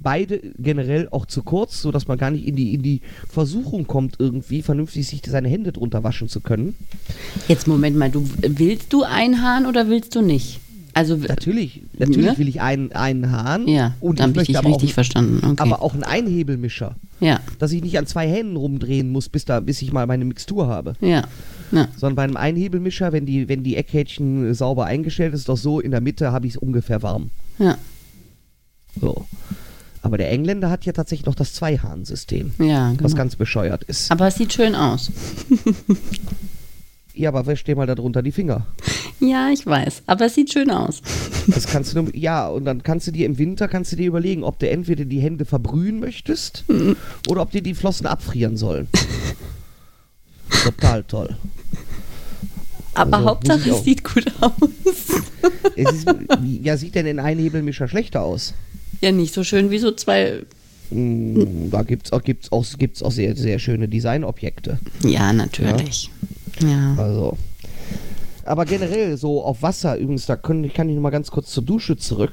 Beide 0.01 0.39
generell 0.59 1.09
auch 1.11 1.25
zu 1.25 1.43
kurz, 1.43 1.81
sodass 1.81 2.09
man 2.09 2.19
gar 2.19 2.31
nicht 2.31 2.47
in 2.47 2.57
die, 2.57 2.75
in 2.75 2.83
die 2.83 3.01
Versuchung 3.31 3.87
kommt, 3.87 4.17
irgendwie 4.19 4.61
vernünftig 4.61 5.07
sich 5.09 5.23
seine 5.27 5.49
Hände 5.49 5.73
drunter 5.73 6.05
waschen 6.05 6.29
zu 6.29 6.41
können. 6.41 6.75
Jetzt 7.49 7.67
Moment 7.67 7.97
mal, 7.97 8.11
du 8.11 8.29
willst 8.43 8.93
du 8.93 9.05
einen 9.05 9.43
Hahn 9.43 9.65
oder 9.65 9.89
willst 9.89 10.15
du 10.15 10.21
nicht? 10.21 10.61
Also 10.95 11.17
Natürlich, 11.17 11.83
natürlich 11.99 12.27
Ne? 12.27 12.39
will 12.39 12.49
ich 12.49 12.61
einen, 12.61 12.93
einen 12.93 13.31
Hahn 13.31 13.67
ja, 13.67 13.95
und 14.01 14.21
dann 14.21 14.31
habe 14.31 14.43
ich 14.43 14.49
dich 14.49 14.59
aber 14.59 14.69
richtig 14.69 14.91
auch, 14.91 14.95
verstanden. 14.95 15.39
Okay. 15.43 15.55
aber 15.63 15.81
auch 15.83 15.95
einen 15.95 16.03
Einhebelmischer, 16.05 16.97
ja, 17.21 17.41
dass 17.59 17.73
ich 17.73 17.83
nicht 17.83 17.99
an 17.99 18.07
zwei 18.07 18.29
Händen 18.29 18.57
rumdrehen 18.57 19.11
muss, 19.11 19.29
bis, 19.29 19.45
da, 19.45 19.61
bis 19.61 19.81
ich 19.83 19.93
mal 19.93 20.07
meine 20.07 20.25
Mixtur 20.25 20.67
habe. 20.69 20.95
ja, 21.01 21.25
ja. 21.73 21.89
Sondern 21.97 22.17
bei 22.17 22.23
einem 22.25 22.37
Einhebelmischer, 22.37 23.13
wenn 23.13 23.25
die, 23.25 23.49
wenn 23.49 23.63
die 23.65 23.77
Eckhäkchen 23.77 24.53
sauber 24.53 24.85
eingestellt 24.85 25.33
ist, 25.33 25.49
doch 25.49 25.57
so, 25.57 25.81
in 25.81 25.91
der 25.91 26.03
Mitte 26.03 26.31
habe 26.33 26.47
ich 26.47 26.55
es 26.55 26.59
ungefähr 26.59 27.03
warm. 27.03 27.31
Ja, 27.59 27.79
So. 29.01 29.25
Aber 30.03 30.19
der 30.19 30.31
Engländer 30.33 30.69
hat 30.69 30.85
ja 30.85 30.93
tatsächlich 30.93 31.27
noch 31.27 31.37
das 31.37 31.55
Zweihahn-System, 31.55 32.53
ja, 32.59 32.91
was 32.99 33.13
genau. 33.13 33.15
ganz 33.15 33.37
bescheuert 33.37 33.85
ist. 33.85 34.11
Aber 34.11 34.27
es 34.27 34.35
sieht 34.35 34.53
schön 34.53 34.75
aus. 34.75 35.11
Ja, 37.15 37.29
aber 37.29 37.47
wäsch 37.47 37.63
dir 37.65 37.77
mal 37.77 37.87
darunter 37.87 38.23
die 38.23 38.33
Finger. 38.33 38.67
Ja, 39.23 39.51
ich 39.51 39.65
weiß. 39.65 40.03
Aber 40.07 40.27
es 40.27 40.35
sieht 40.35 40.53
schön 40.53 40.71
aus. 40.71 41.01
Das 41.49 41.67
kannst 41.67 41.93
du 41.95 42.03
nur, 42.03 42.15
ja, 42.17 42.47
und 42.47 42.65
dann 42.65 42.85
kannst 42.85 43.09
du 43.09 43.11
dir 43.11 43.27
im 43.27 43.37
Winter 43.37 43.67
kannst 43.67 43.91
du 43.91 43.97
dir 43.97 44.07
überlegen, 44.07 44.45
ob 44.45 44.61
du 44.61 44.69
entweder 44.71 45.05
die 45.05 45.19
Hände 45.19 45.45
verbrühen 45.45 45.99
möchtest 45.99 46.65
oder 47.29 47.43
ob 47.43 47.51
dir 47.51 47.63
die 47.63 47.75
Flossen 47.75 48.07
abfrieren 48.07 48.57
sollen. 48.57 48.87
Total 50.65 51.03
toll. 51.03 51.37
Aber 52.95 53.17
Also, 53.17 53.29
Hauptsache, 53.29 53.71
es 53.71 53.83
sieht 53.85 54.05
gut 54.05 54.27
aus. 54.41 54.53
Ist, 55.77 56.07
ja, 56.63 56.77
sieht 56.77 56.95
denn 56.95 57.07
ein 57.07 57.19
Einhebelmischer 57.19 57.89
schlechter 57.89 58.23
aus? 58.23 58.55
Ja, 59.01 59.11
nicht 59.11 59.35
so 59.35 59.43
schön 59.43 59.71
wie 59.71 59.79
so 59.79 59.91
zwei. 59.91 60.43
Mm, 60.91 61.71
Da 61.71 61.83
gibt 61.83 62.07
es 62.07 62.13
auch, 62.13 62.23
gibt's 62.23 62.53
auch, 62.53 62.65
gibt's 62.79 63.03
auch 63.03 63.11
sehr, 63.11 63.35
sehr 63.35 63.59
schöne 63.59 63.89
Designobjekte. 63.89 64.79
Ja, 65.05 65.33
natürlich. 65.33 66.11
Ja. 66.61 66.95
Also. 66.97 67.37
Aber 68.45 68.65
generell 68.65 69.17
so 69.17 69.43
auf 69.43 69.63
Wasser 69.63 69.97
übrigens, 69.97 70.27
da 70.27 70.37
können, 70.37 70.73
kann 70.73 70.89
ich 70.89 70.95
noch 70.95 71.03
mal 71.03 71.11
ganz 71.11 71.31
kurz 71.31 71.51
zur 71.51 71.63
Dusche 71.63 71.97
zurück. 71.97 72.33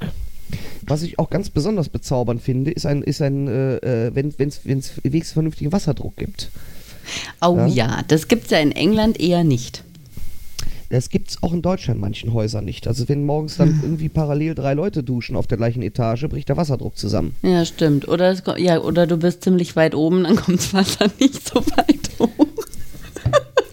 Was 0.81 1.03
ich 1.03 1.19
auch 1.19 1.29
ganz 1.29 1.49
besonders 1.49 1.89
bezaubernd 1.89 2.41
finde, 2.41 2.71
ist 2.71 2.85
ein, 2.85 3.03
ist 3.03 3.21
ein 3.21 3.47
äh, 3.47 4.07
äh, 4.07 4.15
wenn 4.15 4.27
es 4.47 4.65
wenigstens 4.65 5.31
vernünftigen 5.31 5.71
Wasserdruck 5.71 6.17
gibt. 6.17 6.49
Oh 7.41 7.55
Ja. 7.57 7.67
ja, 7.67 8.01
das 8.07 8.27
gibt 8.27 8.45
es 8.45 8.51
ja 8.51 8.59
in 8.59 8.71
England 8.71 9.19
eher 9.19 9.43
nicht. 9.43 9.83
Das 10.89 11.09
gibt 11.11 11.29
es 11.29 11.43
auch 11.43 11.53
in 11.53 11.61
Deutschland 11.61 11.97
in 11.97 12.01
manchen 12.01 12.33
Häusern 12.33 12.65
nicht. 12.65 12.87
Also 12.87 13.07
wenn 13.07 13.23
morgens 13.23 13.57
dann 13.57 13.79
irgendwie 13.83 14.09
parallel 14.09 14.55
drei 14.55 14.73
Leute 14.73 15.03
duschen 15.03 15.35
auf 15.35 15.45
der 15.45 15.57
gleichen 15.57 15.83
Etage, 15.83 16.27
bricht 16.27 16.49
der 16.49 16.57
Wasserdruck 16.57 16.97
zusammen. 16.97 17.35
Ja, 17.43 17.63
stimmt. 17.63 18.07
Oder, 18.07 18.31
es, 18.31 18.41
ja, 18.57 18.79
oder 18.81 19.05
du 19.05 19.17
bist 19.17 19.43
ziemlich 19.43 19.75
weit 19.75 19.93
oben, 19.93 20.23
dann 20.23 20.35
kommt 20.37 20.59
das 20.59 20.73
Wasser 20.73 21.05
nicht 21.19 21.47
so 21.47 21.59
weit 21.77 22.09
hoch. 22.19 22.47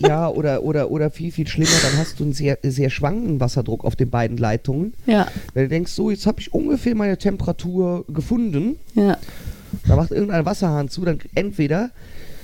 Ja, 0.06 0.28
oder, 0.28 0.62
oder, 0.62 0.90
oder 0.90 1.10
viel, 1.10 1.32
viel 1.32 1.46
schlimmer, 1.46 1.70
dann 1.82 1.98
hast 1.98 2.20
du 2.20 2.24
einen 2.24 2.32
sehr, 2.32 2.58
sehr 2.62 2.90
schwankenden 2.90 3.40
Wasserdruck 3.40 3.84
auf 3.84 3.96
den 3.96 4.10
beiden 4.10 4.36
Leitungen. 4.36 4.94
Ja, 5.06 5.26
Weil 5.54 5.64
du 5.64 5.68
denkst, 5.70 5.92
so, 5.92 6.10
jetzt 6.10 6.26
habe 6.26 6.40
ich 6.40 6.52
ungefähr 6.54 6.94
meine 6.94 7.18
Temperatur 7.18 8.04
gefunden. 8.08 8.76
ja. 8.94 9.18
Da 9.86 9.96
macht 9.96 10.10
irgendein 10.12 10.46
Wasserhahn 10.46 10.88
zu, 10.88 11.04
dann 11.04 11.18
entweder 11.34 11.90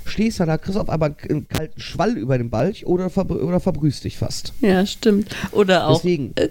stehst 0.05 0.41
du 0.41 0.45
da, 0.45 0.59
kriegst 0.59 0.77
auf 0.77 0.89
einmal 0.89 1.15
einen 1.29 1.49
kalten 1.49 1.81
Schwall 1.81 2.19
über 2.19 2.37
den 2.37 2.51
Balch 2.51 2.85
oder, 2.85 3.09
verbr 3.11 3.43
oder 3.43 3.61
verbrühst 3.61 4.05
dich 4.05 4.19
fast. 4.19 4.53
Ja, 4.61 4.85
stimmt. 4.85 5.29
Oder 5.53 5.87
auch. 5.87 5.99
Deswegen. 5.99 6.33
Äh, 6.37 6.49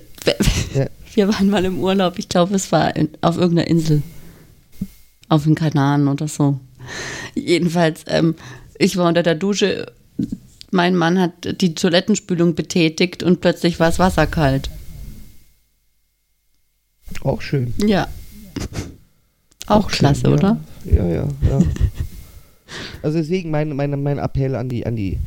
Ja. 0.74 0.86
Wir 1.14 1.28
waren 1.28 1.50
mal 1.50 1.66
im 1.66 1.80
Urlaub, 1.80 2.18
ich 2.20 2.30
glaube, 2.30 2.56
es 2.56 2.72
war 2.72 2.96
in, 2.96 3.10
auf 3.20 3.38
irgendeiner 3.38 3.68
Insel. 3.68 4.02
Auf 5.28 5.44
den 5.44 5.56
Kanaren 5.56 6.08
oder 6.08 6.28
so. 6.30 6.58
Jedenfalls, 7.36 8.04
ähm, 8.08 8.36
ich 8.80 8.96
war 8.98 9.08
unter 9.10 9.24
der 9.24 9.36
Dusche. 9.36 9.92
Mein 10.72 10.96
Mann 10.96 11.20
hat 11.20 11.62
die 11.62 11.76
Toilettenspülung 11.76 12.56
betätigt 12.56 13.24
und 13.24 13.42
plötzlich 13.42 13.80
war 13.80 13.88
das 13.88 14.00
Wasser 14.00 14.26
kalt. 14.26 14.70
Auch 17.24 17.42
schön. 17.42 17.74
Ja. 17.86 18.08
Auch, 19.68 19.90
schön, 19.90 20.00
klasse, 20.00 20.28
ja. 20.28 20.34
oder? 20.34 20.60
Ja, 20.86 21.08
ja, 21.08 21.28
ja. 21.50 21.60
also 23.04 23.18
deswegen 23.18 23.52
mein, 23.52 23.76
mein, 23.76 24.02
mein 24.02 24.18
Appell 24.18 24.56
an 24.56 24.70
die, 24.70 24.86
an 24.86 24.96
die 24.96 25.20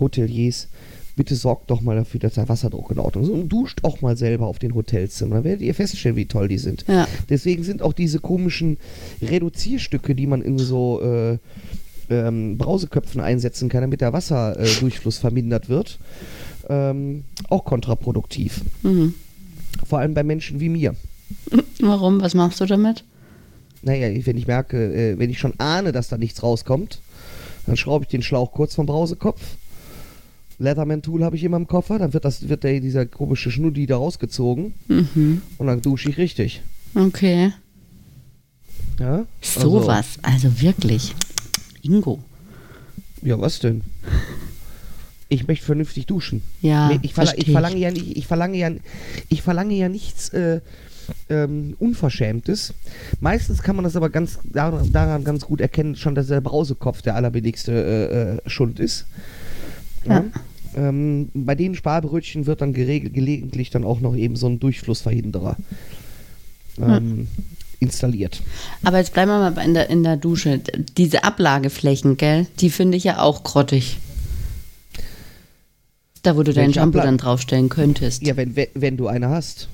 Hoteliers, 0.00 0.68
bitte 1.14 1.34
sorgt 1.34 1.70
doch 1.70 1.80
mal 1.80 1.96
dafür, 1.96 2.20
dass 2.20 2.34
der 2.34 2.48
Wasserdruck 2.48 2.90
in 2.90 2.98
Ordnung 2.98 3.24
ist 3.24 3.30
und 3.30 3.48
duscht 3.48 3.80
auch 3.84 4.00
mal 4.00 4.16
selber 4.16 4.46
auf 4.46 4.58
den 4.58 4.74
Hotelzimmern. 4.74 5.38
Dann 5.38 5.44
werdet 5.44 5.62
ihr 5.62 5.74
feststellen, 5.74 6.16
wie 6.16 6.26
toll 6.26 6.48
die 6.48 6.58
sind. 6.58 6.84
Ja. 6.88 7.06
Deswegen 7.28 7.64
sind 7.64 7.82
auch 7.82 7.92
diese 7.92 8.20
komischen 8.20 8.78
Reduzierstücke, 9.22 10.14
die 10.14 10.26
man 10.26 10.42
in 10.42 10.58
so 10.58 11.00
äh, 11.02 11.38
ähm, 12.10 12.58
Brauseköpfen 12.58 13.20
einsetzen 13.20 13.68
kann, 13.68 13.82
damit 13.82 14.00
der 14.00 14.12
Wasserdurchfluss 14.12 15.18
äh, 15.18 15.20
vermindert 15.20 15.68
wird, 15.68 15.98
ähm, 16.68 17.24
auch 17.48 17.64
kontraproduktiv. 17.64 18.60
Mhm. 18.82 19.14
Vor 19.86 19.98
allem 19.98 20.14
bei 20.14 20.22
Menschen 20.22 20.60
wie 20.60 20.68
mir. 20.68 20.94
Warum? 21.80 22.20
Was 22.20 22.34
machst 22.34 22.60
du 22.60 22.66
damit? 22.66 23.04
Naja, 23.82 24.08
wenn 24.26 24.36
ich 24.36 24.46
merke, 24.46 24.92
äh, 24.94 25.18
wenn 25.18 25.30
ich 25.30 25.38
schon 25.38 25.54
ahne, 25.58 25.92
dass 25.92 26.08
da 26.08 26.16
nichts 26.18 26.42
rauskommt, 26.42 27.00
dann 27.66 27.76
schraube 27.76 28.04
ich 28.04 28.08
den 28.10 28.22
Schlauch 28.22 28.52
kurz 28.52 28.74
vom 28.74 28.86
Brausekopf. 28.86 29.40
Leatherman-Tool 30.58 31.22
habe 31.22 31.36
ich 31.36 31.44
immer 31.44 31.58
im 31.58 31.66
Koffer, 31.66 31.98
dann 31.98 32.14
wird, 32.14 32.24
das, 32.24 32.48
wird 32.48 32.64
der, 32.64 32.80
dieser 32.80 33.04
komische 33.04 33.50
Schnuddi 33.50 33.86
da 33.86 33.96
rausgezogen 33.96 34.72
Mhm. 34.88 35.42
und 35.58 35.66
dann 35.66 35.82
dusche 35.82 36.08
ich 36.08 36.16
richtig. 36.16 36.62
Okay. 36.94 37.52
Ja? 38.98 39.26
Sowas. 39.42 40.18
Also 40.22 40.60
wirklich. 40.62 41.14
Ingo. 41.86 42.22
Ja, 43.22 43.40
was 43.40 43.58
denn? 43.58 43.82
Ich 45.28 45.48
möchte 45.48 45.66
vernünftig 45.66 46.06
duschen. 46.06 46.40
Ja, 46.62 46.96
ich, 47.02 47.12
verla 47.12 47.32
ich, 47.34 47.50
verlange 47.50 47.78
ja 47.78 47.90
nicht, 47.90 48.16
ich 48.16 48.28
verlange 48.28 48.56
ja, 48.58 48.70
ich 49.28 49.42
verlange 49.42 49.74
ja 49.74 49.88
nichts 49.88 50.28
äh, 50.28 50.60
ähm, 51.28 51.74
Unverschämtes. 51.80 52.74
Meistens 53.18 53.60
kann 53.64 53.74
man 53.74 53.84
das 53.84 53.96
aber 53.96 54.08
ganz 54.08 54.38
daran, 54.44 54.92
daran 54.92 55.24
ganz 55.24 55.44
gut 55.44 55.60
erkennen, 55.60 55.96
schon, 55.96 56.14
dass 56.14 56.28
der 56.28 56.40
Brausekopf 56.40 57.02
der 57.02 57.16
allerbilligste 57.16 57.72
äh, 57.72 58.36
äh, 58.46 58.48
Schund 58.48 58.78
ist. 58.78 59.06
Ja. 60.04 60.24
Ähm, 60.76 61.30
bei 61.34 61.56
den 61.56 61.74
Sparbrötchen 61.74 62.46
wird 62.46 62.60
dann 62.60 62.72
gelegentlich 62.72 63.70
dann 63.70 63.82
auch 63.82 64.00
noch 64.00 64.14
eben 64.14 64.36
so 64.36 64.46
ein 64.46 64.60
Durchflussverhinderer 64.60 65.56
ähm, 66.80 67.28
installiert. 67.80 68.42
Aber 68.84 68.98
jetzt 68.98 69.12
bleiben 69.12 69.30
wir 69.30 69.50
mal 69.50 69.64
in 69.64 69.74
der, 69.74 69.90
in 69.90 70.02
der 70.02 70.16
Dusche. 70.16 70.60
Diese 70.96 71.24
Ablageflächen, 71.24 72.16
gell, 72.16 72.46
die 72.60 72.70
finde 72.70 72.96
ich 72.96 73.04
ja 73.04 73.20
auch 73.20 73.42
grottig. 73.44 73.98
Da, 76.22 76.36
wo 76.36 76.42
du 76.42 76.52
dein 76.52 76.66
Welche 76.66 76.80
Shampoo 76.80 76.98
dann 76.98 77.18
draufstellen 77.18 77.68
könntest. 77.68 78.26
Ja, 78.26 78.36
wenn, 78.36 78.56
wenn, 78.56 78.68
wenn 78.74 78.96
du 78.96 79.06
eine 79.06 79.28
hast. 79.28 79.68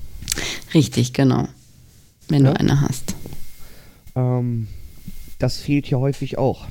Richtig, 0.73 1.13
genau. 1.13 1.47
Wenn 2.29 2.45
Ja. 2.45 2.53
du 2.53 2.59
eine 2.59 2.81
hast. 2.81 3.15
Ähm, 4.15 4.67
das 5.39 5.57
fehlt 5.57 5.89
ja 5.89 5.97
häufig 5.97 6.37
auch. 6.37 6.65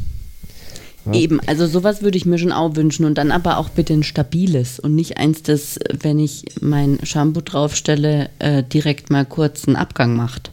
Ja. 1.05 1.15
Eben, 1.15 1.41
also 1.49 1.67
sowas 1.67 2.03
würde 2.03 2.17
ich 2.17 2.27
mir 2.27 2.39
schon 2.39 2.53
auch 2.53 2.77
wünschen 2.77 3.05
und 3.05 3.19
dann 3.19 3.33
aber 3.33 3.59
auch 3.59 3.71
bitte 3.71 3.93
ein 3.93 4.05
stabiles 4.05 4.79
und 4.79 4.95
nicht 4.95 5.17
eins, 5.17 5.43
das, 5.43 5.81
wenn 5.91 6.21
ich 6.21 6.45
mein 6.61 7.01
Shampoo 7.03 7.41
draufstelle, 7.41 8.31
äh, 8.39 8.62
direkt 8.62 9.11
mal 9.11 9.27
kurz 9.27 9.67
einen 9.67 9.75
Abgang 9.75 10.15
macht. 10.15 10.52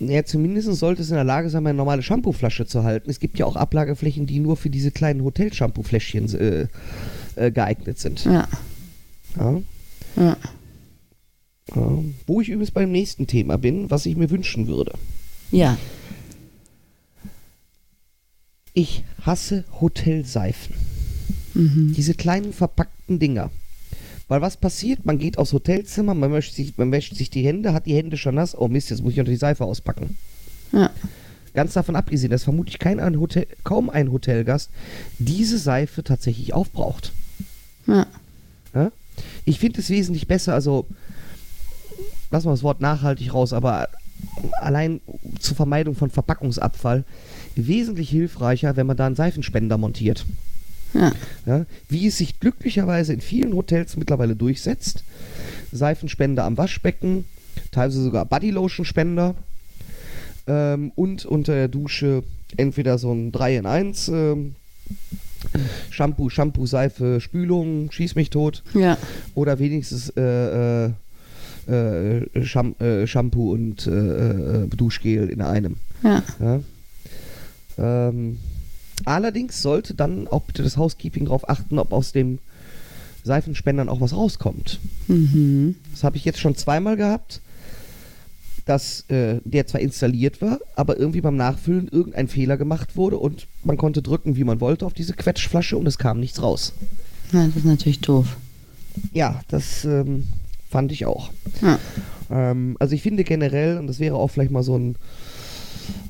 Ja, 0.00 0.24
zumindest 0.24 0.72
sollte 0.72 1.02
es 1.02 1.10
in 1.10 1.14
der 1.16 1.24
Lage 1.24 1.50
sein, 1.50 1.66
eine 1.66 1.76
normale 1.76 2.02
Shampooflasche 2.02 2.64
zu 2.66 2.84
halten. 2.84 3.10
Es 3.10 3.20
gibt 3.20 3.38
ja 3.38 3.44
auch 3.46 3.54
Ablageflächen, 3.56 4.26
die 4.26 4.40
nur 4.40 4.56
für 4.56 4.70
diese 4.70 4.90
kleinen 4.90 5.22
Hotel-Shampoo-Fläschchen 5.22 6.34
äh, 6.38 6.66
äh, 7.36 7.50
geeignet 7.50 7.98
sind. 7.98 8.24
Ja, 8.24 8.48
Ja. 9.36 9.60
ja. 10.16 10.36
Ja. 11.76 11.98
Wo 12.26 12.40
ich 12.40 12.48
übrigens 12.48 12.70
beim 12.72 12.90
nächsten 12.90 13.26
Thema 13.28 13.56
bin, 13.58 13.90
was 13.90 14.04
ich 14.06 14.16
mir 14.16 14.30
wünschen 14.30 14.66
würde. 14.66 14.92
Ja, 15.52 15.76
Ich 18.72 19.04
hasse 19.22 19.64
Hotelseifen. 19.80 20.74
mhm. 21.54 21.92
Diese 21.96 22.14
kleinen 22.14 22.52
verpackten 22.52 23.18
Dinger. 23.18 23.50
Weil 24.30 24.42
was 24.42 24.56
passiert? 24.56 25.04
Man 25.04 25.18
geht 25.18 25.38
aufs 25.38 25.52
Hotelzimmer, 25.52 26.14
man 26.14 26.32
wäscht, 26.32 26.54
sich, 26.54 26.78
man 26.78 26.92
wäscht 26.92 27.16
sich 27.16 27.30
die 27.30 27.44
Hände, 27.44 27.72
hat 27.72 27.86
die 27.86 27.96
Hände 27.96 28.16
schon 28.16 28.36
nass. 28.36 28.56
Oh 28.56 28.68
Mist, 28.68 28.88
jetzt 28.90 29.02
muss 29.02 29.10
ich 29.10 29.18
noch 29.18 29.24
die 29.24 29.34
Seife 29.34 29.64
auspacken. 29.64 30.16
ja. 30.72 30.90
Ganz 31.52 31.72
davon 31.72 31.96
abgesehen, 31.96 32.30
dass 32.30 32.44
vermutlich 32.44 32.78
kein 32.78 33.00
ein 33.00 33.18
Hotel, 33.18 33.48
kaum 33.64 33.90
ein 33.90 34.12
Hotelgast 34.12 34.70
diese 35.18 35.58
Seife 35.58 36.04
tatsächlich 36.04 36.54
aufbraucht. 36.54 37.10
ja. 37.88 38.06
Ja? 38.72 38.92
Ich 39.44 39.58
finde 39.58 39.80
es 39.80 39.90
wesentlich 39.90 40.28
besser, 40.28 40.54
also 40.54 40.86
lassen 42.30 42.46
wir 42.46 42.52
das 42.52 42.62
Wort 42.62 42.80
nachhaltig 42.80 43.34
raus, 43.34 43.52
aber 43.52 43.88
allein 44.60 45.00
zur 45.40 45.56
Vermeidung 45.56 45.96
von 45.96 46.08
Verpackungsabfall 46.08 47.04
wesentlich 47.56 48.10
hilfreicher, 48.10 48.76
wenn 48.76 48.86
man 48.86 48.96
da 48.96 49.06
einen 49.06 49.16
Seifenspender 49.16 49.76
montiert. 49.76 50.24
Ja. 50.94 51.12
Ja? 51.46 51.66
Wie 51.88 52.06
es 52.06 52.18
sich 52.18 52.40
glücklicherweise 52.40 53.12
in 53.12 53.20
vielen 53.20 53.54
Hotels 53.54 53.96
mittlerweile 53.96 54.36
durchsetzt. 54.36 55.04
Seifenspender 55.72 56.44
am 56.44 56.58
Waschbecken, 56.58 57.24
teilweise 57.70 58.02
sogar 58.02 58.24
Bodylotion-Spender 58.24 59.34
ähm, 60.46 60.92
und 60.96 61.24
unter 61.24 61.54
der 61.54 61.68
Dusche 61.68 62.24
entweder 62.56 62.98
so 62.98 63.12
ein 63.12 63.30
3 63.32 63.56
in 63.58 63.66
1 63.66 64.08
ähm, 64.08 64.54
Shampoo, 65.90 66.28
Shampoo, 66.28 66.66
Seife, 66.66 67.20
Spülung, 67.20 67.90
schieß 67.90 68.14
mich 68.14 68.30
tot 68.30 68.62
ja. 68.74 68.98
oder 69.34 69.58
wenigstens 69.58 70.10
äh, 70.16 70.86
äh, 70.86 70.90
äh, 71.68 72.44
Sham 72.44 72.74
äh, 72.78 73.06
Shampoo 73.06 73.52
und 73.52 73.86
äh, 73.86 73.90
äh, 73.90 74.66
Duschgel 74.68 75.28
in 75.28 75.40
einem. 75.40 75.76
Ja. 76.02 76.22
Ja. 76.40 76.60
Ähm, 77.78 78.38
allerdings 79.04 79.62
sollte 79.62 79.94
dann 79.94 80.28
auch 80.28 80.42
bitte 80.42 80.62
das 80.62 80.76
Housekeeping 80.76 81.26
darauf 81.26 81.48
achten, 81.48 81.78
ob 81.78 81.92
aus 81.92 82.12
dem 82.12 82.38
Seifenspendern 83.24 83.88
auch 83.88 84.00
was 84.00 84.14
rauskommt. 84.14 84.78
Mhm. 85.08 85.76
Das 85.92 86.04
habe 86.04 86.16
ich 86.16 86.24
jetzt 86.24 86.38
schon 86.38 86.56
zweimal 86.56 86.96
gehabt, 86.96 87.40
dass 88.64 89.04
äh, 89.08 89.40
der 89.44 89.66
zwar 89.66 89.80
installiert 89.80 90.40
war, 90.40 90.58
aber 90.76 90.98
irgendwie 90.98 91.20
beim 91.20 91.36
Nachfüllen 91.36 91.88
irgendein 91.88 92.28
Fehler 92.28 92.56
gemacht 92.56 92.96
wurde 92.96 93.18
und 93.18 93.46
man 93.64 93.76
konnte 93.76 94.02
drücken, 94.02 94.36
wie 94.36 94.44
man 94.44 94.60
wollte, 94.60 94.86
auf 94.86 94.94
diese 94.94 95.14
Quetschflasche 95.14 95.76
und 95.76 95.86
es 95.86 95.98
kam 95.98 96.20
nichts 96.20 96.42
raus. 96.42 96.72
Ja, 97.32 97.46
das 97.46 97.56
ist 97.56 97.64
natürlich 97.64 98.00
doof. 98.00 98.36
Ja, 99.12 99.40
das 99.48 99.84
ähm, 99.84 100.24
fand 100.68 100.92
ich 100.92 101.06
auch. 101.06 101.30
Ja. 101.62 101.78
Ähm, 102.30 102.76
also 102.78 102.94
ich 102.94 103.02
finde 103.02 103.24
generell, 103.24 103.78
und 103.78 103.86
das 103.86 103.98
wäre 103.98 104.16
auch 104.16 104.28
vielleicht 104.28 104.50
mal 104.50 104.62
so 104.62 104.78
ein, 104.78 104.96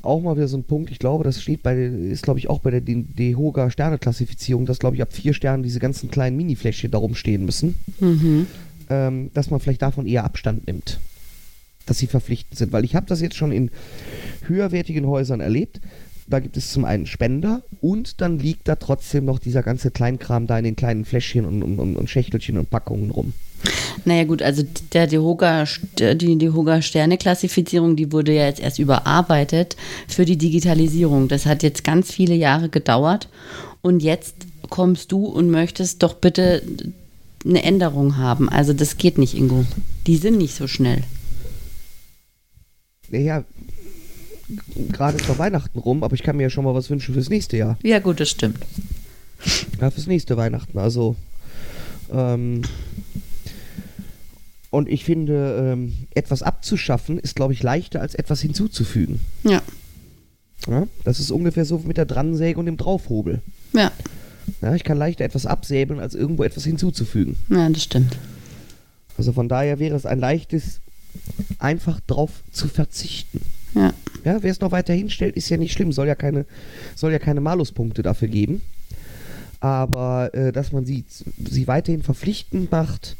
auch 0.03 0.21
mal 0.21 0.35
wieder 0.35 0.47
so 0.47 0.57
ein 0.57 0.63
Punkt, 0.63 0.91
ich 0.91 0.99
glaube, 0.99 1.23
das 1.23 1.41
steht 1.41 1.63
bei, 1.63 1.75
ist 1.75 2.23
glaube 2.23 2.39
ich 2.39 2.49
auch 2.49 2.59
bei 2.59 2.71
der 2.71 2.81
DEHOGA 2.81 3.69
Sterneklassifizierung, 3.69 4.65
dass 4.65 4.79
glaube 4.79 4.95
ich 4.95 5.01
ab 5.01 5.13
vier 5.13 5.33
Sternen 5.33 5.63
diese 5.63 5.79
ganzen 5.79 6.11
kleinen 6.11 6.37
Mini-Fläschchen 6.37 6.91
darum 6.91 7.15
stehen 7.15 7.45
müssen, 7.45 7.75
Mhm. 7.99 8.47
ähm, 8.89 9.31
dass 9.33 9.49
man 9.49 9.59
vielleicht 9.59 9.81
davon 9.81 10.05
eher 10.07 10.23
Abstand 10.23 10.67
nimmt. 10.67 10.99
Dass 11.85 11.97
sie 11.99 12.07
verpflichtend 12.07 12.57
sind. 12.57 12.71
Weil 12.71 12.85
ich 12.85 12.95
habe 12.95 13.05
das 13.07 13.21
jetzt 13.21 13.35
schon 13.35 13.51
in 13.51 13.71
höherwertigen 14.47 15.07
Häusern 15.07 15.39
erlebt. 15.41 15.81
Da 16.27 16.39
gibt 16.39 16.55
es 16.55 16.71
zum 16.71 16.85
einen 16.85 17.07
Spender 17.07 17.61
und 17.81 18.21
dann 18.21 18.39
liegt 18.39 18.67
da 18.67 18.75
trotzdem 18.75 19.25
noch 19.25 19.39
dieser 19.39 19.63
ganze 19.63 19.91
Kleinkram 19.91 20.47
da 20.47 20.57
in 20.57 20.63
den 20.63 20.75
kleinen 20.75 21.03
Fläschchen 21.03 21.45
und, 21.45 21.61
und, 21.63 21.79
und, 21.79 21.95
und 21.97 22.09
Schächtelchen 22.09 22.57
und 22.57 22.69
Packungen 22.69 23.11
rum. 23.11 23.33
Naja 24.05 24.23
gut, 24.23 24.41
also 24.41 24.63
der 24.93 25.07
Dehoga, 25.07 25.65
die 25.99 26.37
Dehoga 26.37 26.81
Sterne-Klassifizierung, 26.81 27.95
die 27.95 28.11
wurde 28.11 28.33
ja 28.33 28.45
jetzt 28.45 28.59
erst 28.59 28.79
überarbeitet 28.79 29.75
für 30.07 30.25
die 30.25 30.37
Digitalisierung. 30.37 31.27
Das 31.27 31.45
hat 31.45 31.63
jetzt 31.63 31.83
ganz 31.83 32.11
viele 32.11 32.35
Jahre 32.35 32.69
gedauert 32.69 33.29
und 33.81 34.01
jetzt 34.01 34.35
kommst 34.69 35.11
du 35.11 35.25
und 35.25 35.49
möchtest 35.49 36.03
doch 36.03 36.15
bitte 36.15 36.63
eine 37.45 37.63
Änderung 37.63 38.17
haben. 38.17 38.49
Also 38.49 38.73
das 38.73 38.97
geht 38.97 39.17
nicht, 39.17 39.35
Ingo. 39.35 39.65
Die 40.07 40.17
sind 40.17 40.37
nicht 40.37 40.55
so 40.55 40.67
schnell. 40.67 41.03
Naja, 43.09 43.43
gerade 44.91 45.17
ist 45.17 45.27
noch 45.27 45.39
Weihnachten 45.39 45.79
rum, 45.79 46.03
aber 46.03 46.15
ich 46.15 46.23
kann 46.23 46.37
mir 46.37 46.43
ja 46.43 46.49
schon 46.49 46.63
mal 46.63 46.73
was 46.73 46.89
wünschen 46.89 47.13
fürs 47.13 47.29
nächste 47.29 47.57
Jahr. 47.57 47.77
Ja 47.83 47.99
gut, 47.99 48.19
das 48.19 48.29
stimmt. 48.29 48.59
Ja, 49.79 49.89
fürs 49.91 50.07
nächste 50.07 50.37
Weihnachten. 50.37 50.77
Also, 50.77 51.15
ähm, 52.11 52.61
und 54.71 54.89
ich 54.89 55.05
finde, 55.05 55.71
ähm, 55.73 55.93
etwas 56.15 56.41
abzuschaffen 56.41 57.19
ist, 57.19 57.35
glaube 57.35 57.53
ich, 57.53 57.61
leichter 57.61 58.01
als 58.01 58.15
etwas 58.15 58.41
hinzuzufügen. 58.41 59.19
Ja, 59.43 59.61
Ja? 60.67 60.87
Das 61.03 61.19
ist 61.19 61.29
ungefähr 61.31 61.65
so 61.65 61.77
mit 61.79 61.97
der 61.97 62.05
Dransäge 62.05 62.59
und 62.59 62.65
dem 62.65 62.77
Draufhobel. 62.77 63.41
ja, 63.73 63.91
Ja, 64.61 64.73
ich 64.75 64.83
kann 64.83 64.97
leichter 64.97 65.23
etwas 65.25 65.45
absäbeln, 65.45 65.99
als 65.99 66.15
irgendwo 66.15 66.43
etwas 66.43 66.63
hinzuzufügen. 66.63 67.35
ja, 67.49 67.69
das 67.69 67.83
stimmt. 67.83 68.17
Also 69.17 69.33
von 69.33 69.47
daher 69.49 69.77
wäre 69.77 69.95
es 69.95 70.05
ein 70.07 70.19
leichtes, 70.19 70.79
einfach 71.59 71.99
drauf 72.07 72.31
zu 72.51 72.67
verzichten. 72.67 73.41
Ja, 73.75 73.93
Ja, 74.23 74.41
wer 74.41 74.51
es 74.51 74.61
noch 74.61 74.71
weiter 74.71 74.93
hinstellt, 74.93 75.35
ist 75.35 75.49
ja 75.49 75.57
nicht 75.57 75.73
schlimm, 75.73 75.91
soll 75.91 76.07
ja 76.07 76.15
keine, 76.15 76.45
soll 76.95 77.11
ja 77.11 77.19
keine 77.19 77.41
Maluspunkte 77.41 78.01
dafür 78.03 78.27
geben. 78.29 78.61
Aber 79.59 80.33
äh, 80.33 80.51
dass 80.51 80.71
man 80.71 80.85
sie, 80.85 81.03
sie 81.49 81.67
weiterhin 81.67 82.01
verpflichtend 82.01 82.71
macht, 82.71 83.15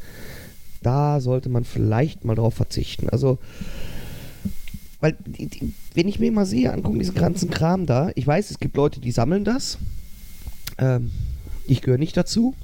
da 0.81 1.19
sollte 1.19 1.49
man 1.49 1.63
vielleicht 1.63 2.25
mal 2.25 2.35
drauf 2.35 2.53
verzichten. 2.53 3.09
Also, 3.09 3.37
weil, 4.99 5.15
die, 5.25 5.47
die, 5.47 5.73
wenn 5.93 6.07
ich 6.07 6.19
mir 6.19 6.31
mal 6.31 6.45
sehe, 6.45 6.71
angucken, 6.71 6.99
diesen 6.99 7.15
ganzen 7.15 7.49
Kram 7.49 7.85
da, 7.85 8.11
ich 8.15 8.25
weiß, 8.25 8.51
es 8.51 8.59
gibt 8.59 8.75
Leute, 8.75 8.99
die 8.99 9.11
sammeln 9.11 9.43
das. 9.43 9.77
Ähm, 10.77 11.11
ich 11.67 11.81
gehöre 11.81 11.97
nicht 11.97 12.17
dazu. 12.17 12.55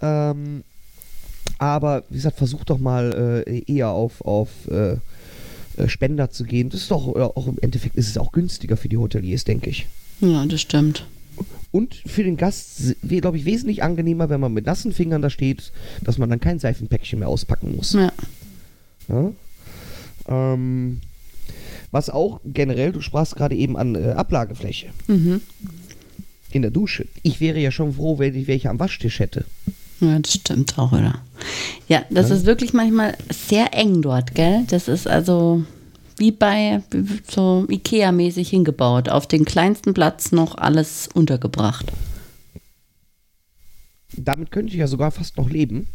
Ähm, 0.00 0.64
aber 1.58 2.04
wie 2.08 2.16
gesagt, 2.16 2.38
versuch 2.38 2.64
doch 2.64 2.78
mal 2.78 3.44
äh, 3.46 3.62
eher 3.70 3.90
auf, 3.90 4.22
auf 4.22 4.48
äh, 4.68 4.96
Spender 5.86 6.30
zu 6.30 6.44
gehen. 6.44 6.70
Das 6.70 6.80
ist 6.82 6.90
doch 6.90 7.14
äh, 7.14 7.20
auch 7.20 7.46
im 7.46 7.58
Endeffekt 7.60 7.96
ist 7.96 8.08
es 8.08 8.16
auch 8.16 8.32
günstiger 8.32 8.76
für 8.76 8.88
die 8.88 8.96
Hoteliers, 8.96 9.44
denke 9.44 9.70
ich. 9.70 9.86
ja, 10.20 10.44
das 10.46 10.60
stimmt. 10.60 11.06
Und 11.72 11.94
für 11.94 12.24
den 12.24 12.36
Gast, 12.36 12.96
glaube 13.08 13.36
ich, 13.36 13.44
wesentlich 13.44 13.82
angenehmer, 13.82 14.28
wenn 14.28 14.40
man 14.40 14.52
mit 14.52 14.66
nassen 14.66 14.92
Fingern 14.92 15.22
da 15.22 15.30
steht, 15.30 15.72
dass 16.02 16.18
man 16.18 16.28
dann 16.28 16.40
kein 16.40 16.58
Seifenpäckchen 16.58 17.18
mehr 17.20 17.28
auspacken 17.28 17.76
muss. 17.76 17.92
Ja, 17.92 18.12
Ja? 19.08 19.32
Ähm, 20.28 21.00
was 21.92 22.10
auch 22.10 22.40
generell, 22.44 22.92
du 22.92 23.00
sprachst 23.00 23.36
gerade 23.36 23.54
eben 23.56 23.76
an 23.76 23.94
äh, 23.94 24.10
Ablagefläche 24.12 24.86
mhm. 25.08 25.40
in 26.52 26.62
der 26.62 26.70
Dusche. 26.70 27.06
Ich 27.22 27.40
wäre 27.40 27.58
ja 27.58 27.70
schon 27.70 27.94
froh, 27.94 28.18
wenn 28.18 28.34
ich 28.34 28.46
welche 28.46 28.70
am 28.70 28.78
Waschtisch 28.78 29.18
hätte. 29.18 29.44
Ja, 30.00 30.18
das 30.18 30.32
stimmt 30.34 30.78
auch, 30.78 30.92
oder? 30.92 31.20
Ja, 31.88 32.04
das 32.10 32.30
Ja. 32.30 32.36
ist 32.36 32.46
wirklich 32.46 32.72
manchmal 32.72 33.16
sehr 33.30 33.74
eng 33.74 34.02
dort, 34.02 34.34
gell? 34.34 34.64
Das 34.68 34.88
ist 34.88 35.06
also 35.06 35.64
wie 36.20 36.32
bei 36.32 36.82
so 37.28 37.66
Ikea-mäßig 37.68 38.48
hingebaut. 38.48 39.08
Auf 39.08 39.26
den 39.26 39.44
kleinsten 39.44 39.94
Platz 39.94 40.32
noch 40.32 40.56
alles 40.56 41.08
untergebracht. 41.12 41.90
Damit 44.16 44.50
könnte 44.52 44.72
ich 44.72 44.78
ja 44.78 44.86
sogar 44.86 45.10
fast 45.10 45.38
noch 45.38 45.48
leben, 45.48 45.86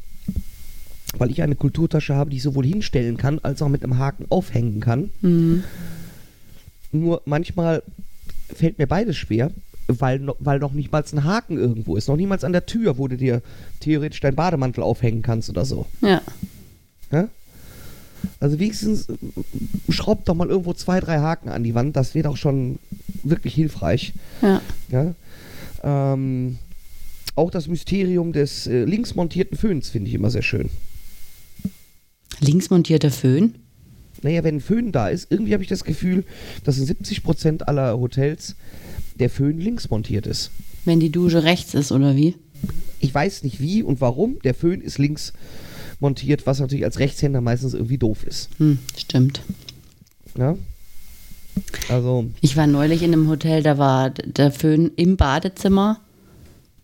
weil 1.17 1.29
ich 1.29 1.41
eine 1.43 1.55
Kulturtasche 1.55 2.15
habe, 2.15 2.31
die 2.31 2.37
ich 2.37 2.43
sowohl 2.43 2.65
hinstellen 2.65 3.17
kann, 3.17 3.39
als 3.39 3.61
auch 3.61 3.69
mit 3.69 3.83
einem 3.83 3.97
Haken 3.97 4.25
aufhängen 4.29 4.79
kann. 4.79 5.11
Mhm. 5.21 5.63
Nur 6.91 7.21
manchmal 7.25 7.83
fällt 8.53 8.79
mir 8.79 8.87
beides 8.87 9.17
schwer, 9.17 9.51
weil, 9.87 10.27
weil 10.39 10.59
noch 10.59 10.73
nicht 10.73 10.91
mal 10.91 11.03
ein 11.11 11.23
Haken 11.23 11.57
irgendwo 11.57 11.97
ist. 11.97 12.07
Noch 12.07 12.15
niemals 12.15 12.43
an 12.43 12.53
der 12.53 12.65
Tür, 12.65 12.97
wo 12.97 13.07
du 13.07 13.17
dir 13.17 13.41
theoretisch 13.79 14.21
deinen 14.21 14.35
Bademantel 14.35 14.81
aufhängen 14.83 15.21
kannst 15.21 15.49
oder 15.49 15.65
so. 15.65 15.85
Ja, 16.01 16.21
Ja? 17.11 17.27
Also 18.39 18.59
wenigstens 18.59 19.09
äh, 19.09 19.13
schraubt 19.89 20.27
doch 20.27 20.35
mal 20.35 20.49
irgendwo 20.49 20.73
zwei, 20.73 20.99
drei 20.99 21.19
Haken 21.19 21.49
an 21.49 21.63
die 21.63 21.75
Wand. 21.75 21.95
Das 21.95 22.15
wäre 22.15 22.27
doch 22.29 22.37
schon 22.37 22.79
wirklich 23.23 23.53
hilfreich. 23.53 24.13
ja. 24.41 24.61
Ja? 24.89 25.13
Ähm, 25.83 26.57
auch 27.35 27.51
das 27.51 27.67
Mysterium 27.67 28.31
des 28.31 28.65
äh, 28.65 28.85
links 28.85 29.15
montierten 29.15 29.57
Föhns 29.57 29.89
finde 29.89 30.09
ich 30.09 30.15
immer 30.15 30.31
sehr 30.31 30.41
schön. 30.41 30.69
Links 32.39 32.69
montierter 32.69 33.11
Föhn. 33.11 33.55
Naja, 34.21 34.43
wenn 34.43 34.55
ein 34.55 34.61
Föhn 34.61 34.91
da 34.91 35.09
ist, 35.09 35.27
irgendwie 35.29 35.53
habe 35.53 35.63
ich 35.63 35.69
das 35.69 35.83
Gefühl, 35.83 36.23
dass 36.63 36.77
in 36.77 36.85
70% 36.87 37.63
aller 37.63 37.99
Hotels 37.99 38.55
der 39.19 39.29
Föhn 39.29 39.59
links 39.59 39.89
montiert 39.89 40.27
ist. 40.27 40.51
Wenn 40.85 40.99
die 40.99 41.11
Dusche 41.11 41.43
rechts 41.43 41.73
ist, 41.73 41.91
oder 41.91 42.15
wie? 42.15 42.35
Ich 42.99 43.13
weiß 43.13 43.43
nicht 43.43 43.59
wie 43.59 43.83
und 43.83 44.01
warum. 44.01 44.39
Der 44.43 44.53
Föhn 44.53 44.81
ist 44.81 44.97
links 44.97 45.33
montiert, 45.33 45.43
was 45.99 46.59
natürlich 46.59 46.85
als 46.85 46.99
Rechtshänder 46.99 47.41
meistens 47.41 47.73
irgendwie 47.73 47.97
doof 47.97 48.23
ist. 48.23 48.49
Hm, 48.57 48.79
stimmt. 48.97 49.41
Ja? 50.37 50.55
Also, 51.89 52.25
Ich 52.41 52.57
war 52.57 52.67
neulich 52.67 53.01
in 53.01 53.13
einem 53.13 53.29
Hotel, 53.29 53.63
da 53.63 53.77
war 53.77 54.09
der 54.09 54.51
Föhn 54.51 54.91
im 54.95 55.17
Badezimmer, 55.17 55.99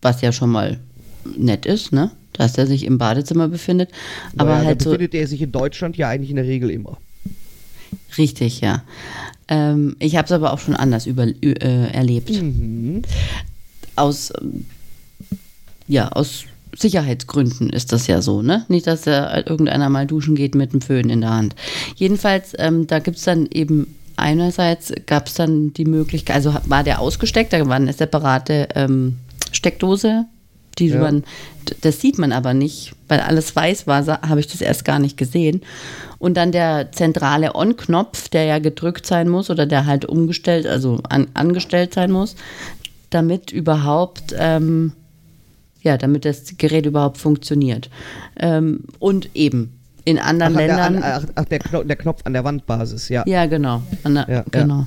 was 0.00 0.20
ja 0.22 0.32
schon 0.32 0.50
mal 0.50 0.80
nett 1.36 1.66
ist, 1.66 1.92
ne? 1.92 2.10
Dass 2.32 2.54
der 2.54 2.66
sich 2.66 2.84
im 2.84 2.96
Badezimmer 2.98 3.48
befindet. 3.48 3.90
Aber 4.38 4.50
naja, 4.50 4.66
halt 4.66 4.80
da 4.80 4.84
so. 4.84 4.90
befindet 4.90 5.14
er 5.14 5.26
sich 5.26 5.42
in 5.42 5.52
Deutschland 5.52 5.96
ja 5.96 6.08
eigentlich 6.08 6.30
in 6.30 6.36
der 6.36 6.46
Regel 6.46 6.70
immer. 6.70 6.96
Richtig, 8.16 8.60
ja. 8.62 8.82
Ähm, 9.48 9.96
ich 9.98 10.16
habe 10.16 10.26
es 10.26 10.32
aber 10.32 10.52
auch 10.52 10.58
schon 10.58 10.74
anders 10.74 11.06
über, 11.06 11.26
äh, 11.26 11.92
erlebt. 11.92 12.30
Mhm. 12.30 13.02
Aus, 13.96 14.32
ja, 15.86 16.08
aus 16.08 16.44
Sicherheitsgründen 16.74 17.70
ist 17.70 17.92
das 17.92 18.06
ja 18.06 18.22
so, 18.22 18.42
ne? 18.42 18.64
Nicht, 18.68 18.86
dass 18.86 19.02
da 19.02 19.36
irgendeiner 19.46 19.88
mal 19.90 20.06
duschen 20.06 20.34
geht 20.34 20.54
mit 20.54 20.72
einem 20.72 20.80
Föhn 20.80 21.10
in 21.10 21.20
der 21.20 21.30
Hand. 21.30 21.54
Jedenfalls, 21.96 22.54
ähm, 22.58 22.86
da 22.86 22.98
gibt 22.98 23.18
es 23.18 23.24
dann 23.24 23.46
eben 23.46 23.94
einerseits 24.16 24.92
gab 25.06 25.26
es 25.26 25.34
dann 25.34 25.72
die 25.72 25.84
Möglichkeit, 25.84 26.36
also 26.36 26.54
war 26.66 26.84
der 26.84 27.00
ausgesteckt, 27.00 27.52
da 27.52 27.66
war 27.66 27.76
eine 27.76 27.92
separate 27.92 28.68
ähm, 28.74 29.16
Steckdose, 29.50 30.26
die 30.78 30.88
Ja. 30.88 31.00
man, 31.00 31.24
das 31.82 32.00
sieht 32.00 32.18
man 32.18 32.32
aber 32.32 32.54
nicht, 32.54 32.94
weil 33.08 33.20
alles 33.20 33.54
weiß 33.54 33.86
war, 33.86 34.06
habe 34.06 34.40
ich 34.40 34.46
das 34.46 34.60
erst 34.60 34.84
gar 34.84 34.98
nicht 34.98 35.16
gesehen. 35.16 35.62
Und 36.18 36.36
dann 36.36 36.52
der 36.52 36.92
zentrale 36.92 37.54
On-Knopf, 37.54 38.28
der 38.28 38.44
ja 38.44 38.58
gedrückt 38.58 39.06
sein 39.06 39.28
muss 39.28 39.50
oder 39.50 39.66
der 39.66 39.86
halt 39.86 40.04
umgestellt, 40.04 40.66
also 40.66 41.00
an, 41.08 41.26
angestellt 41.34 41.94
sein 41.94 42.10
muss, 42.10 42.36
damit 43.10 43.50
überhaupt, 43.50 44.34
ähm, 44.38 44.92
ja, 45.82 45.96
damit 45.98 46.24
das 46.24 46.56
Gerät 46.58 46.86
überhaupt 46.86 47.18
funktioniert. 47.18 47.90
Ähm, 48.38 48.84
und 48.98 49.30
eben 49.34 49.78
in 50.04 50.18
anderen 50.18 50.56
Ach, 50.56 50.60
an 50.60 50.66
der, 50.66 50.76
Ländern. 50.76 51.02
an, 51.02 51.28
ach, 51.34 51.44
der, 51.44 51.58
Knopf, 51.58 51.86
der 51.86 51.96
Knopf 51.96 52.20
an 52.24 52.32
der 52.32 52.44
Wandbasis, 52.44 53.08
ja. 53.08 53.24
Ja, 53.26 53.46
genau. 53.46 53.82
Der, 54.04 54.12
Ja, 54.12 54.26
ja. 54.28 54.44
genau. 54.50 54.86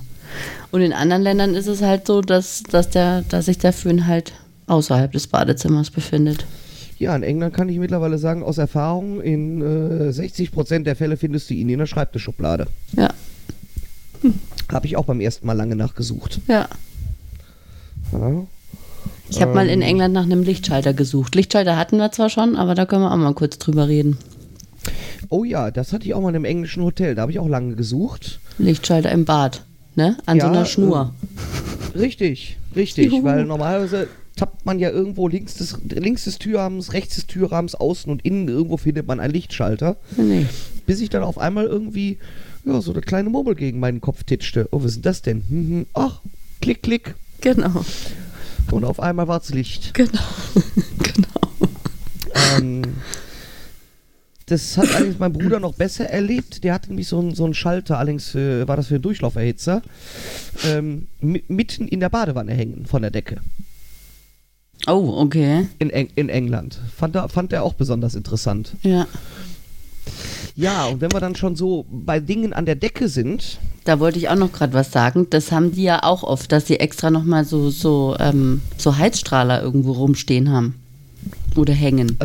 Und 0.71 0.81
in 0.81 0.91
anderen 0.91 1.21
Ländern 1.21 1.55
ist 1.55 1.67
es 1.67 1.81
halt 1.81 2.07
so, 2.07 2.21
dass, 2.21 2.63
dass, 2.63 2.89
der, 2.89 3.21
dass 3.23 3.45
sich 3.45 3.57
der 3.57 3.71
Föhn 3.71 4.07
halt 4.07 4.33
außerhalb 4.67 5.11
des 5.11 5.27
Badezimmers 5.27 5.89
befindet. 5.89 6.45
Ja, 6.97 7.15
in 7.15 7.23
England 7.23 7.53
kann 7.53 7.69
ich 7.69 7.77
mittlerweile 7.77 8.17
sagen, 8.17 8.43
aus 8.43 8.57
Erfahrung, 8.57 9.21
in 9.21 9.61
äh, 9.61 10.09
60% 10.09 10.83
der 10.83 10.95
Fälle 10.95 11.17
findest 11.17 11.49
du 11.49 11.53
ihn 11.53 11.69
in 11.69 11.79
der 11.79 11.85
Schreibtischschublade. 11.85 12.67
Ja. 12.93 13.09
Habe 14.71 14.87
ich 14.87 14.97
auch 14.97 15.05
beim 15.05 15.19
ersten 15.19 15.45
Mal 15.45 15.53
lange 15.53 15.75
nachgesucht. 15.75 16.39
Ja. 16.47 16.67
Ja. 18.11 18.47
Ich 19.29 19.41
habe 19.41 19.53
mal 19.53 19.67
in 19.67 19.81
Ähm. 19.81 19.87
England 19.87 20.13
nach 20.13 20.23
einem 20.23 20.43
Lichtschalter 20.43 20.93
gesucht. 20.93 21.35
Lichtschalter 21.35 21.77
hatten 21.77 21.97
wir 21.97 22.11
zwar 22.11 22.29
schon, 22.29 22.55
aber 22.55 22.75
da 22.75 22.85
können 22.85 23.01
wir 23.03 23.11
auch 23.11 23.17
mal 23.17 23.33
kurz 23.33 23.57
drüber 23.57 23.87
reden. 23.87 24.17
Oh 25.29 25.43
ja, 25.43 25.71
das 25.71 25.93
hatte 25.93 26.05
ich 26.05 26.13
auch 26.13 26.21
mal 26.21 26.29
in 26.29 26.35
einem 26.35 26.45
englischen 26.45 26.83
Hotel. 26.83 27.15
Da 27.15 27.23
habe 27.23 27.31
ich 27.31 27.39
auch 27.39 27.47
lange 27.47 27.75
gesucht. 27.75 28.39
Lichtschalter 28.59 29.11
im 29.11 29.25
Bad, 29.25 29.63
ne? 29.95 30.17
An 30.25 30.39
so 30.39 30.45
Ja, 30.45 30.51
einer 30.51 30.65
Schnur. 30.65 31.13
Richtig, 31.95 32.57
richtig. 32.75 33.05
Juhu. 33.11 33.23
Weil 33.23 33.45
normalerweise 33.45 34.09
tappt 34.35 34.65
man 34.65 34.79
ja 34.79 34.89
irgendwo 34.89 35.29
links 35.29 35.53
des, 35.55 35.77
links 35.87 36.25
des 36.25 36.39
Türrahmens, 36.39 36.91
rechts 36.91 37.15
des 37.15 37.25
Türrahmens, 37.25 37.73
außen 37.73 38.11
und 38.11 38.25
innen 38.25 38.49
irgendwo 38.49 38.75
findet 38.75 39.07
man 39.07 39.21
einen 39.21 39.33
Lichtschalter. 39.33 39.95
Nee. 40.17 40.45
Bis 40.85 40.99
ich 40.99 41.09
dann 41.09 41.23
auf 41.23 41.37
einmal 41.37 41.65
irgendwie 41.67 42.17
ja, 42.65 42.81
so 42.81 42.91
eine 42.91 42.99
kleine 42.99 43.29
Murmel 43.29 43.55
gegen 43.55 43.79
meinen 43.79 44.01
Kopf 44.01 44.23
titschte. 44.23 44.67
Oh, 44.71 44.79
was 44.79 44.87
ist 44.91 44.95
denn 44.95 45.03
das 45.03 45.21
denn? 45.21 45.43
Hm, 45.47 45.69
hm. 45.69 45.85
Ach, 45.93 46.19
klick, 46.61 46.83
klick. 46.83 47.15
Genau. 47.39 47.85
Und 48.71 48.83
auf 48.83 48.99
einmal 48.99 49.27
war 49.27 49.39
es 49.41 49.49
Licht. 49.53 49.93
Genau. 49.93 50.19
genau. 50.99 52.57
ähm, 52.57 52.81
das 54.47 54.77
hat 54.77 54.93
allerdings 54.93 55.17
mein 55.19 55.33
Bruder 55.33 55.59
noch 55.59 55.73
besser 55.73 56.05
erlebt. 56.09 56.63
Der 56.63 56.73
hatte 56.73 56.89
nämlich 56.89 57.07
so 57.07 57.19
einen, 57.19 57.33
so 57.33 57.45
einen 57.45 57.53
Schalter, 57.53 57.97
allerdings 57.97 58.35
äh, 58.35 58.67
war 58.67 58.75
das 58.77 58.87
für 58.87 58.95
einen 58.95 59.01
Durchlauferhitzer, 59.03 59.81
ähm, 60.65 61.07
mi- 61.21 61.43
mitten 61.47 61.87
in 61.87 61.99
der 61.99 62.09
Badewanne 62.09 62.53
hängen 62.53 62.85
von 62.85 63.01
der 63.01 63.11
Decke. 63.11 63.37
Oh, 64.87 65.15
okay. 65.17 65.67
In, 65.79 65.89
Eng 65.89 66.09
in 66.15 66.29
England. 66.29 66.79
Fand 66.95 67.15
er, 67.15 67.27
fand 67.29 67.53
er 67.53 67.63
auch 67.63 67.73
besonders 67.73 68.13
interessant. 68.13 68.73
Ja. 68.83 69.07
Ja, 70.55 70.85
und 70.85 71.01
wenn 71.01 71.11
wir 71.11 71.19
dann 71.19 71.35
schon 71.35 71.55
so 71.55 71.85
bei 71.89 72.19
Dingen 72.19 72.53
an 72.53 72.65
der 72.67 72.75
Decke 72.75 73.09
sind, 73.09 73.57
Da 73.85 73.99
wollte 73.99 74.17
ich 74.17 74.29
auch 74.29 74.35
noch 74.35 74.51
gerade 74.51 74.73
was 74.73 74.91
sagen. 74.91 75.27
Das 75.29 75.51
haben 75.51 75.71
die 75.71 75.83
ja 75.83 76.03
auch 76.03 76.23
oft, 76.23 76.51
dass 76.51 76.65
sie 76.65 76.79
extra 76.79 77.11
nochmal 77.11 77.45
so, 77.45 77.69
so, 77.69 78.15
ähm, 78.19 78.61
so 78.77 78.97
Heizstrahler 78.97 79.61
irgendwo 79.61 79.93
rumstehen 79.93 80.51
haben. 80.51 80.75
Oder 81.55 81.73
hängen. 81.73 82.17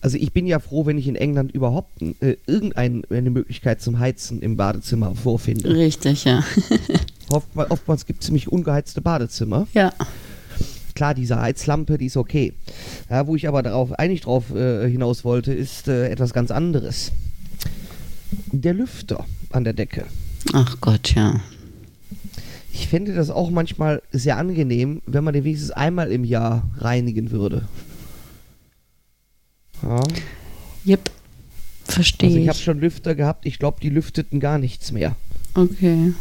also 0.00 0.16
ich 0.16 0.32
bin 0.32 0.46
ja 0.46 0.60
froh, 0.60 0.86
wenn 0.86 0.96
ich 0.96 1.08
in 1.08 1.16
England 1.16 1.52
überhaupt 1.52 2.00
äh, 2.20 2.36
irgendeine 2.46 3.30
Möglichkeit 3.30 3.82
zum 3.82 3.98
Heizen 3.98 4.40
im 4.40 4.56
Badezimmer 4.56 5.14
vorfinde. 5.16 5.68
Richtig, 5.68 6.24
ja. 6.24 6.44
Oftmals, 7.30 7.70
oftmals 7.70 8.06
gibt 8.06 8.20
es 8.20 8.26
ziemlich 8.26 8.50
ungeheizte 8.50 9.02
Badezimmer. 9.02 9.66
ja. 9.74 9.92
Klar, 10.94 11.14
diese 11.14 11.40
Heizlampe, 11.40 11.96
die 11.96 12.06
ist 12.06 12.16
okay. 12.16 12.54
Ja, 13.08 13.28
wo 13.28 13.36
ich 13.36 13.46
aber 13.46 13.62
darauf, 13.62 13.92
eigentlich 13.92 14.22
drauf 14.22 14.52
äh, 14.52 14.90
hinaus 14.90 15.24
wollte, 15.24 15.52
ist 15.52 15.86
äh, 15.86 16.08
etwas 16.08 16.32
ganz 16.32 16.50
anderes. 16.50 17.12
Der 18.50 18.74
Lüfter 18.74 19.24
an 19.52 19.62
der 19.62 19.74
Decke. 19.74 20.06
Ach 20.52 20.76
Gott, 20.80 21.14
ja. 21.14 21.40
Ich 22.72 22.88
fände 22.88 23.14
das 23.14 23.30
auch 23.30 23.50
manchmal 23.50 24.02
sehr 24.12 24.36
angenehm, 24.36 25.02
wenn 25.06 25.24
man 25.24 25.34
den 25.34 25.44
wenigstens 25.44 25.70
einmal 25.72 26.12
im 26.12 26.24
Jahr 26.24 26.62
reinigen 26.78 27.30
würde. 27.30 27.66
Ja. 29.82 30.02
Yep. 30.86 31.10
Verstehe 31.84 32.28
Also 32.28 32.36
ich 32.38 32.44
ich. 32.44 32.48
habe 32.48 32.58
schon 32.58 32.80
Lüfter 32.80 33.14
gehabt, 33.14 33.46
ich 33.46 33.58
glaube, 33.58 33.78
die 33.82 33.88
lüfteten 33.88 34.40
gar 34.40 34.58
nichts 34.58 34.92
mehr, 34.92 35.16
okay. 35.54 36.12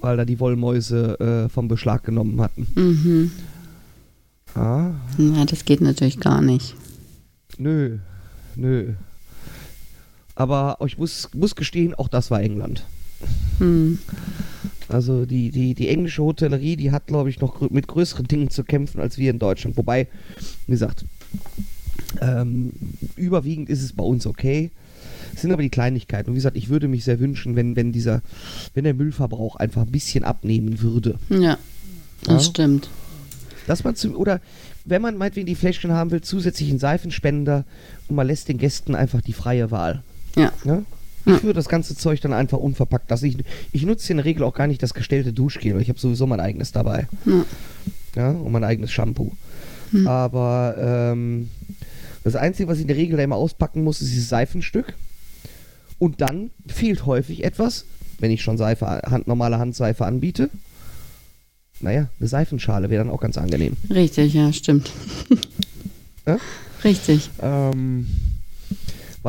weil 0.00 0.16
da 0.16 0.24
die 0.24 0.40
Wollmäuse 0.40 1.18
äh, 1.20 1.48
vom 1.48 1.68
Beschlag 1.68 2.02
genommen 2.04 2.40
hatten. 2.40 2.66
Mhm. 2.74 3.30
Ja. 4.56 4.94
Ja, 5.18 5.44
das 5.44 5.64
geht 5.64 5.80
natürlich 5.80 6.18
gar 6.20 6.40
nicht. 6.40 6.74
Nö, 7.58 7.98
nö. 8.56 8.94
Aber 10.34 10.78
ich 10.84 10.98
muss, 10.98 11.28
muss 11.34 11.54
gestehen, 11.54 11.94
auch 11.94 12.08
das 12.08 12.30
war 12.30 12.40
England. 12.40 12.84
Hm. 13.58 13.98
Also 14.88 15.26
die, 15.26 15.50
die, 15.50 15.74
die 15.74 15.88
englische 15.88 16.22
Hotellerie, 16.22 16.76
die 16.76 16.92
hat, 16.92 17.06
glaube 17.08 17.28
ich, 17.28 17.40
noch 17.40 17.68
mit 17.70 17.86
größeren 17.88 18.26
Dingen 18.26 18.48
zu 18.50 18.64
kämpfen 18.64 19.00
als 19.00 19.18
wir 19.18 19.30
in 19.30 19.38
Deutschland. 19.38 19.76
Wobei, 19.76 20.06
wie 20.66 20.72
gesagt, 20.72 21.04
ähm, 22.20 22.72
überwiegend 23.16 23.68
ist 23.68 23.82
es 23.82 23.92
bei 23.92 24.04
uns 24.04 24.26
okay. 24.26 24.70
Es 25.34 25.42
sind 25.42 25.52
aber 25.52 25.62
die 25.62 25.68
Kleinigkeiten. 25.68 26.30
Und 26.30 26.34
wie 26.36 26.38
gesagt, 26.38 26.56
ich 26.56 26.68
würde 26.70 26.88
mich 26.88 27.04
sehr 27.04 27.20
wünschen, 27.20 27.54
wenn, 27.54 27.76
wenn 27.76 27.92
dieser, 27.92 28.22
wenn 28.74 28.84
der 28.84 28.94
Müllverbrauch 28.94 29.56
einfach 29.56 29.82
ein 29.82 29.90
bisschen 29.92 30.24
abnehmen 30.24 30.80
würde. 30.80 31.18
Ja, 31.28 31.58
das 32.24 32.46
Ja. 32.46 32.50
stimmt. 32.50 32.88
Dass 33.66 33.84
man 33.84 33.94
zum, 33.94 34.16
oder 34.16 34.40
wenn 34.86 35.02
man 35.02 35.18
meinetwegen 35.18 35.46
die 35.46 35.54
Fläschchen 35.54 35.92
haben 35.92 36.10
will, 36.10 36.22
zusätzlich 36.22 36.70
einen 36.70 36.78
Seifenspender 36.78 37.66
und 38.08 38.16
man 38.16 38.26
lässt 38.26 38.48
den 38.48 38.56
Gästen 38.56 38.94
einfach 38.94 39.20
die 39.20 39.34
freie 39.34 39.70
Wahl. 39.70 40.02
Ja. 40.34 40.50
Ne? 40.64 40.84
Ich 41.28 41.42
würde 41.42 41.54
das 41.54 41.68
ganze 41.68 41.96
Zeug 41.96 42.20
dann 42.20 42.32
einfach 42.32 42.58
unverpackt 42.58 43.10
lassen. 43.10 43.26
Ich, 43.26 43.36
ich 43.72 43.84
nutze 43.84 44.12
in 44.12 44.16
der 44.16 44.24
Regel 44.26 44.42
auch 44.42 44.54
gar 44.54 44.66
nicht 44.66 44.82
das 44.82 44.94
gestellte 44.94 45.32
Duschgel, 45.32 45.74
weil 45.74 45.82
ich 45.82 45.88
habe 45.88 45.98
sowieso 45.98 46.26
mein 46.26 46.40
eigenes 46.40 46.72
dabei. 46.72 47.06
Ja. 47.26 47.44
Ja, 48.16 48.30
und 48.30 48.50
mein 48.50 48.64
eigenes 48.64 48.90
Shampoo. 48.90 49.32
Aber 50.04 50.74
ähm, 50.78 51.48
das 52.24 52.36
Einzige, 52.36 52.68
was 52.68 52.76
ich 52.76 52.82
in 52.82 52.88
der 52.88 52.96
Regel 52.96 53.16
da 53.16 53.22
immer 53.22 53.36
auspacken 53.36 53.84
muss, 53.84 54.00
ist 54.00 54.10
dieses 54.10 54.28
Seifenstück. 54.28 54.94
Und 55.98 56.20
dann 56.20 56.50
fehlt 56.66 57.06
häufig 57.06 57.44
etwas, 57.44 57.84
wenn 58.18 58.30
ich 58.30 58.42
schon 58.42 58.58
Seife, 58.58 58.86
Hand, 58.86 59.26
normale 59.26 59.58
Handseife 59.58 60.04
anbiete. 60.04 60.50
Naja, 61.80 62.08
eine 62.18 62.28
Seifenschale 62.28 62.90
wäre 62.90 63.04
dann 63.04 63.12
auch 63.12 63.20
ganz 63.20 63.38
angenehm. 63.38 63.76
Richtig, 63.88 64.34
ja, 64.34 64.52
stimmt. 64.52 64.90
Ja? 66.26 66.38
Richtig. 66.84 67.30
Ähm, 67.40 68.06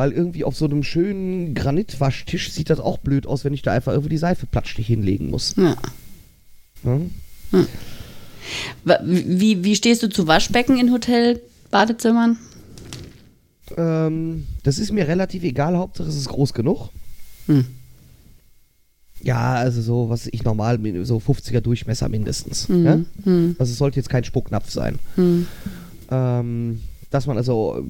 weil 0.00 0.12
irgendwie 0.12 0.44
auf 0.44 0.56
so 0.56 0.64
einem 0.64 0.82
schönen 0.82 1.52
Granitwaschtisch 1.54 2.52
sieht 2.52 2.70
das 2.70 2.80
auch 2.80 2.96
blöd 2.96 3.26
aus, 3.26 3.44
wenn 3.44 3.52
ich 3.52 3.60
da 3.60 3.72
einfach 3.72 3.92
irgendwie 3.92 4.08
die 4.08 4.16
Seife 4.16 4.46
platschtig 4.46 4.86
hinlegen 4.86 5.28
muss. 5.28 5.54
Ja. 5.58 5.76
Ne? 6.82 7.10
Wa- 8.84 9.00
Wie, 9.04 9.62
wie 9.62 9.76
stehst 9.76 10.02
du 10.02 10.08
zu 10.08 10.26
Waschbecken 10.26 10.78
in 10.78 10.90
Hotel-Badezimmern? 10.90 12.38
Ähm, 13.76 14.46
das 14.62 14.78
ist 14.78 14.90
mir 14.90 15.06
relativ 15.06 15.42
egal, 15.42 15.76
Hauptsache 15.76 16.08
es 16.08 16.16
ist 16.16 16.28
groß 16.30 16.54
genug. 16.54 16.88
Hm. 17.44 17.66
Ja, 19.22 19.52
also 19.56 19.82
so, 19.82 20.08
was 20.08 20.28
ich 20.28 20.44
normal, 20.44 20.80
so 21.04 21.18
50er 21.18 21.60
Durchmesser 21.60 22.08
mindestens. 22.08 22.68
Hm. 22.68 22.84
Ja? 22.86 23.00
Hm. 23.24 23.56
Also 23.58 23.72
es 23.72 23.76
sollte 23.78 24.00
jetzt 24.00 24.08
kein 24.08 24.24
Spucknapf 24.24 24.70
sein. 24.70 24.98
Hm. 25.16 25.46
Ähm, 26.10 26.80
dass 27.10 27.26
man 27.26 27.36
also 27.36 27.84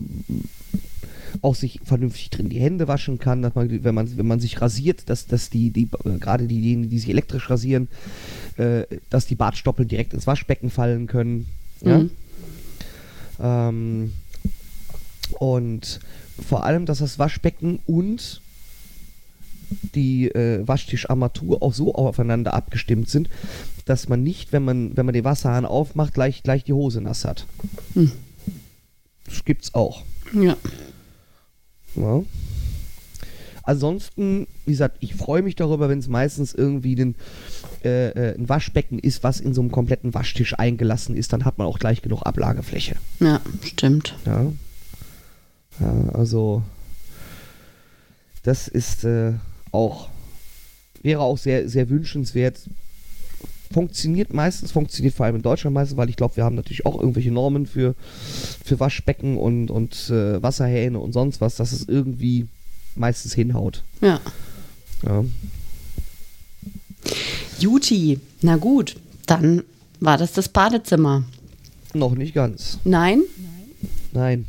auch 1.42 1.54
sich 1.54 1.80
vernünftig 1.84 2.30
drin 2.30 2.48
die 2.48 2.60
Hände 2.60 2.88
waschen 2.88 3.18
kann, 3.18 3.42
dass 3.42 3.54
man, 3.54 3.84
wenn 3.84 3.94
man, 3.94 4.16
wenn 4.16 4.26
man 4.26 4.40
sich 4.40 4.60
rasiert, 4.60 5.08
dass, 5.08 5.26
dass 5.26 5.50
die, 5.50 5.70
die 5.70 5.88
äh, 6.04 6.18
gerade 6.18 6.46
diejenigen, 6.46 6.90
die 6.90 6.98
sich 6.98 7.10
elektrisch 7.10 7.50
rasieren, 7.50 7.88
äh, 8.56 8.84
dass 9.08 9.26
die 9.26 9.34
Bartstoppeln 9.34 9.88
direkt 9.88 10.14
ins 10.14 10.26
Waschbecken 10.26 10.70
fallen 10.70 11.06
können. 11.06 11.46
Ja? 11.82 11.98
Mhm. 11.98 12.10
Ähm, 13.40 14.12
und 15.38 16.00
vor 16.46 16.64
allem, 16.64 16.86
dass 16.86 16.98
das 16.98 17.18
Waschbecken 17.18 17.80
und 17.86 18.40
die 19.94 20.28
äh, 20.28 20.66
Waschtischarmatur 20.66 21.62
auch 21.62 21.72
so 21.72 21.94
aufeinander 21.94 22.54
abgestimmt 22.54 23.08
sind, 23.08 23.28
dass 23.84 24.08
man 24.08 24.22
nicht, 24.22 24.52
wenn 24.52 24.64
man, 24.64 24.96
wenn 24.96 25.06
man 25.06 25.12
den 25.12 25.24
Wasserhahn 25.24 25.64
aufmacht, 25.64 26.14
gleich, 26.14 26.42
gleich 26.42 26.64
die 26.64 26.72
Hose 26.72 27.00
nass 27.00 27.24
hat. 27.24 27.46
Hm. 27.94 28.10
Das 29.26 29.44
gibt's 29.44 29.74
auch. 29.74 30.02
Ja. 30.32 30.56
Ja. 31.96 32.22
Ansonsten, 33.62 34.46
wie 34.64 34.72
gesagt, 34.72 34.96
ich 35.00 35.14
freue 35.14 35.42
mich 35.42 35.54
darüber, 35.54 35.88
wenn 35.88 35.98
es 35.98 36.08
meistens 36.08 36.54
irgendwie 36.54 36.94
den, 36.94 37.14
äh, 37.84 38.08
äh, 38.08 38.34
ein 38.34 38.48
Waschbecken 38.48 38.98
ist, 38.98 39.22
was 39.22 39.38
in 39.38 39.54
so 39.54 39.60
einem 39.60 39.70
kompletten 39.70 40.14
Waschtisch 40.14 40.58
eingelassen 40.58 41.16
ist, 41.16 41.32
dann 41.32 41.44
hat 41.44 41.58
man 41.58 41.66
auch 41.66 41.78
gleich 41.78 42.02
genug 42.02 42.22
Ablagefläche. 42.22 42.96
Ja, 43.20 43.40
stimmt. 43.62 44.16
Ja. 44.26 44.46
ja 45.78 46.08
also, 46.14 46.62
das 48.42 48.66
ist 48.66 49.04
äh, 49.04 49.34
auch, 49.72 50.08
wäre 51.02 51.20
auch 51.20 51.38
sehr, 51.38 51.68
sehr 51.68 51.90
wünschenswert. 51.90 52.58
Funktioniert 53.72 54.34
meistens, 54.34 54.72
funktioniert 54.72 55.14
vor 55.14 55.26
allem 55.26 55.36
in 55.36 55.42
Deutschland 55.42 55.74
meistens, 55.74 55.96
weil 55.96 56.10
ich 56.10 56.16
glaube, 56.16 56.36
wir 56.36 56.44
haben 56.44 56.56
natürlich 56.56 56.86
auch 56.86 56.98
irgendwelche 56.98 57.30
Normen 57.30 57.66
für, 57.66 57.94
für 58.64 58.80
Waschbecken 58.80 59.36
und, 59.38 59.70
und 59.70 60.10
äh, 60.10 60.42
Wasserhähne 60.42 60.98
und 60.98 61.12
sonst 61.12 61.40
was, 61.40 61.54
dass 61.56 61.70
es 61.72 61.86
irgendwie 61.86 62.48
meistens 62.96 63.34
hinhaut. 63.34 63.84
Ja. 64.00 64.20
Ja. 65.04 65.24
Juti. 67.60 68.18
Na 68.42 68.56
gut, 68.56 68.96
dann 69.26 69.62
war 70.00 70.18
das 70.18 70.32
das 70.32 70.48
Badezimmer. 70.48 71.24
Noch 71.94 72.14
nicht 72.14 72.34
ganz. 72.34 72.78
Nein? 72.84 73.22
Nein. 74.12 74.46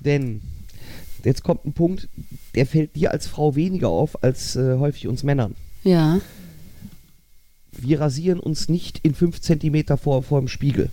Denn 0.00 0.42
jetzt 1.24 1.42
kommt 1.42 1.64
ein 1.64 1.72
Punkt, 1.72 2.08
der 2.54 2.66
fällt 2.66 2.96
dir 2.96 3.12
als 3.12 3.26
Frau 3.26 3.54
weniger 3.54 3.88
auf 3.88 4.22
als 4.22 4.56
äh, 4.56 4.76
häufig 4.78 5.06
uns 5.06 5.22
Männern. 5.22 5.54
Ja. 5.84 6.20
Wir 7.82 8.00
rasieren 8.00 8.40
uns 8.40 8.68
nicht 8.68 9.00
in 9.02 9.14
5 9.14 9.40
cm 9.40 9.96
vor, 9.98 10.22
vor 10.22 10.40
dem 10.40 10.48
Spiegel. 10.48 10.90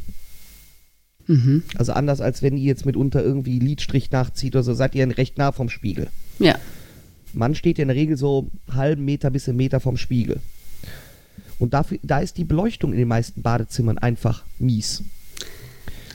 Mhm. 1.27 1.63
Also 1.75 1.93
anders 1.93 2.21
als 2.21 2.41
wenn 2.41 2.55
ihr 2.57 2.63
jetzt 2.65 2.85
mitunter 2.85 3.23
irgendwie 3.23 3.59
Lidstrich 3.59 4.11
nachzieht 4.11 4.55
oder 4.55 4.63
so, 4.63 4.73
seid 4.73 4.95
ihr 4.95 5.17
recht 5.17 5.37
nah 5.37 5.51
vom 5.51 5.69
Spiegel. 5.69 6.07
Ja. 6.39 6.55
Man 7.33 7.55
steht 7.55 7.77
ja 7.77 7.81
in 7.83 7.89
der 7.89 7.97
Regel 7.97 8.15
so 8.17 8.49
einen 8.67 8.77
halben 8.77 9.05
Meter 9.05 9.29
bis 9.29 9.47
einen 9.47 9.57
Meter 9.57 9.79
vom 9.79 9.97
Spiegel. 9.97 10.39
Und 11.59 11.73
dafür, 11.73 11.97
da 12.03 12.19
ist 12.19 12.37
die 12.37 12.43
Beleuchtung 12.45 12.93
in 12.93 12.99
den 12.99 13.07
meisten 13.07 13.41
Badezimmern 13.41 13.97
einfach 13.97 14.43
mies. 14.59 15.03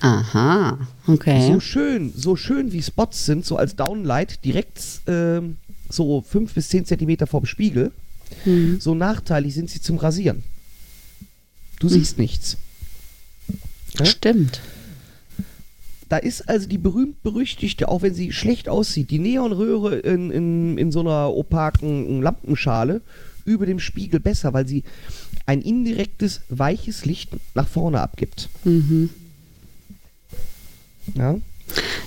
Aha. 0.01 0.79
Okay. 1.07 1.47
So 1.47 1.61
schön, 1.61 2.13
so 2.17 2.35
schön 2.37 2.73
wie 2.73 2.83
Spots 2.83 3.25
sind, 3.27 3.45
so 3.45 3.57
als 3.57 3.77
Downlight 3.77 4.45
direkt 4.45 4.83
ähm, 5.07 5.57
so 5.89 6.23
fünf 6.23 6.55
bis 6.55 6.69
zehn 6.69 6.85
Zentimeter 6.85 7.27
vom 7.27 7.47
Spiegel, 7.47 7.93
Mhm. 8.47 8.81
so 8.81 8.95
nachteilig 8.95 9.53
sind 9.55 9.69
sie 9.69 9.83
zum 9.83 9.99
Rasieren. 9.99 10.43
Du 11.83 11.89
siehst 11.89 12.19
nichts. 12.19 12.57
Ja? 13.99 14.05
Stimmt. 14.07 14.61
Da 16.09 16.19
ist 16.19 16.49
also 16.49 16.69
die 16.69 16.79
berühmt-berüchtigte, 16.79 17.89
auch 17.89 18.03
wenn 18.03 18.15
sie 18.15 18.33
schlecht 18.33 18.69
aussieht, 18.69 19.11
die 19.11 19.19
Neonröhre 19.19 19.97
in, 19.97 20.31
in, 20.31 20.79
in 20.79 20.93
so 20.93 21.01
einer 21.01 21.31
opaken 21.31 22.23
Lampenschale 22.23 23.01
über 23.45 23.67
dem 23.67 23.81
Spiegel 23.81 24.21
besser, 24.21 24.53
weil 24.53 24.69
sie 24.69 24.85
ein 25.47 25.61
indirektes, 25.61 26.43
weiches 26.49 27.05
Licht 27.05 27.31
nach 27.55 27.67
vorne 27.67 28.01
abgibt. 28.01 28.49
Mhm. 28.65 29.11
Ja? 31.15 31.37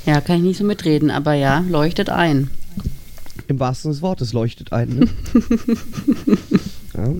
Ja, 0.05 0.21
kann 0.21 0.37
ich 0.37 0.43
nicht 0.43 0.57
so 0.57 0.63
mitreden, 0.63 1.11
aber 1.11 1.33
ja, 1.33 1.59
leuchtet 1.67 2.09
ein. 2.09 2.49
Im 3.47 3.59
wahrsten 3.59 3.91
Sinne 3.91 3.95
des 3.95 4.01
Wortes 4.01 4.33
leuchtet 4.33 4.71
ein. 4.71 4.89
Ne? 4.89 5.07
ja. 6.93 7.13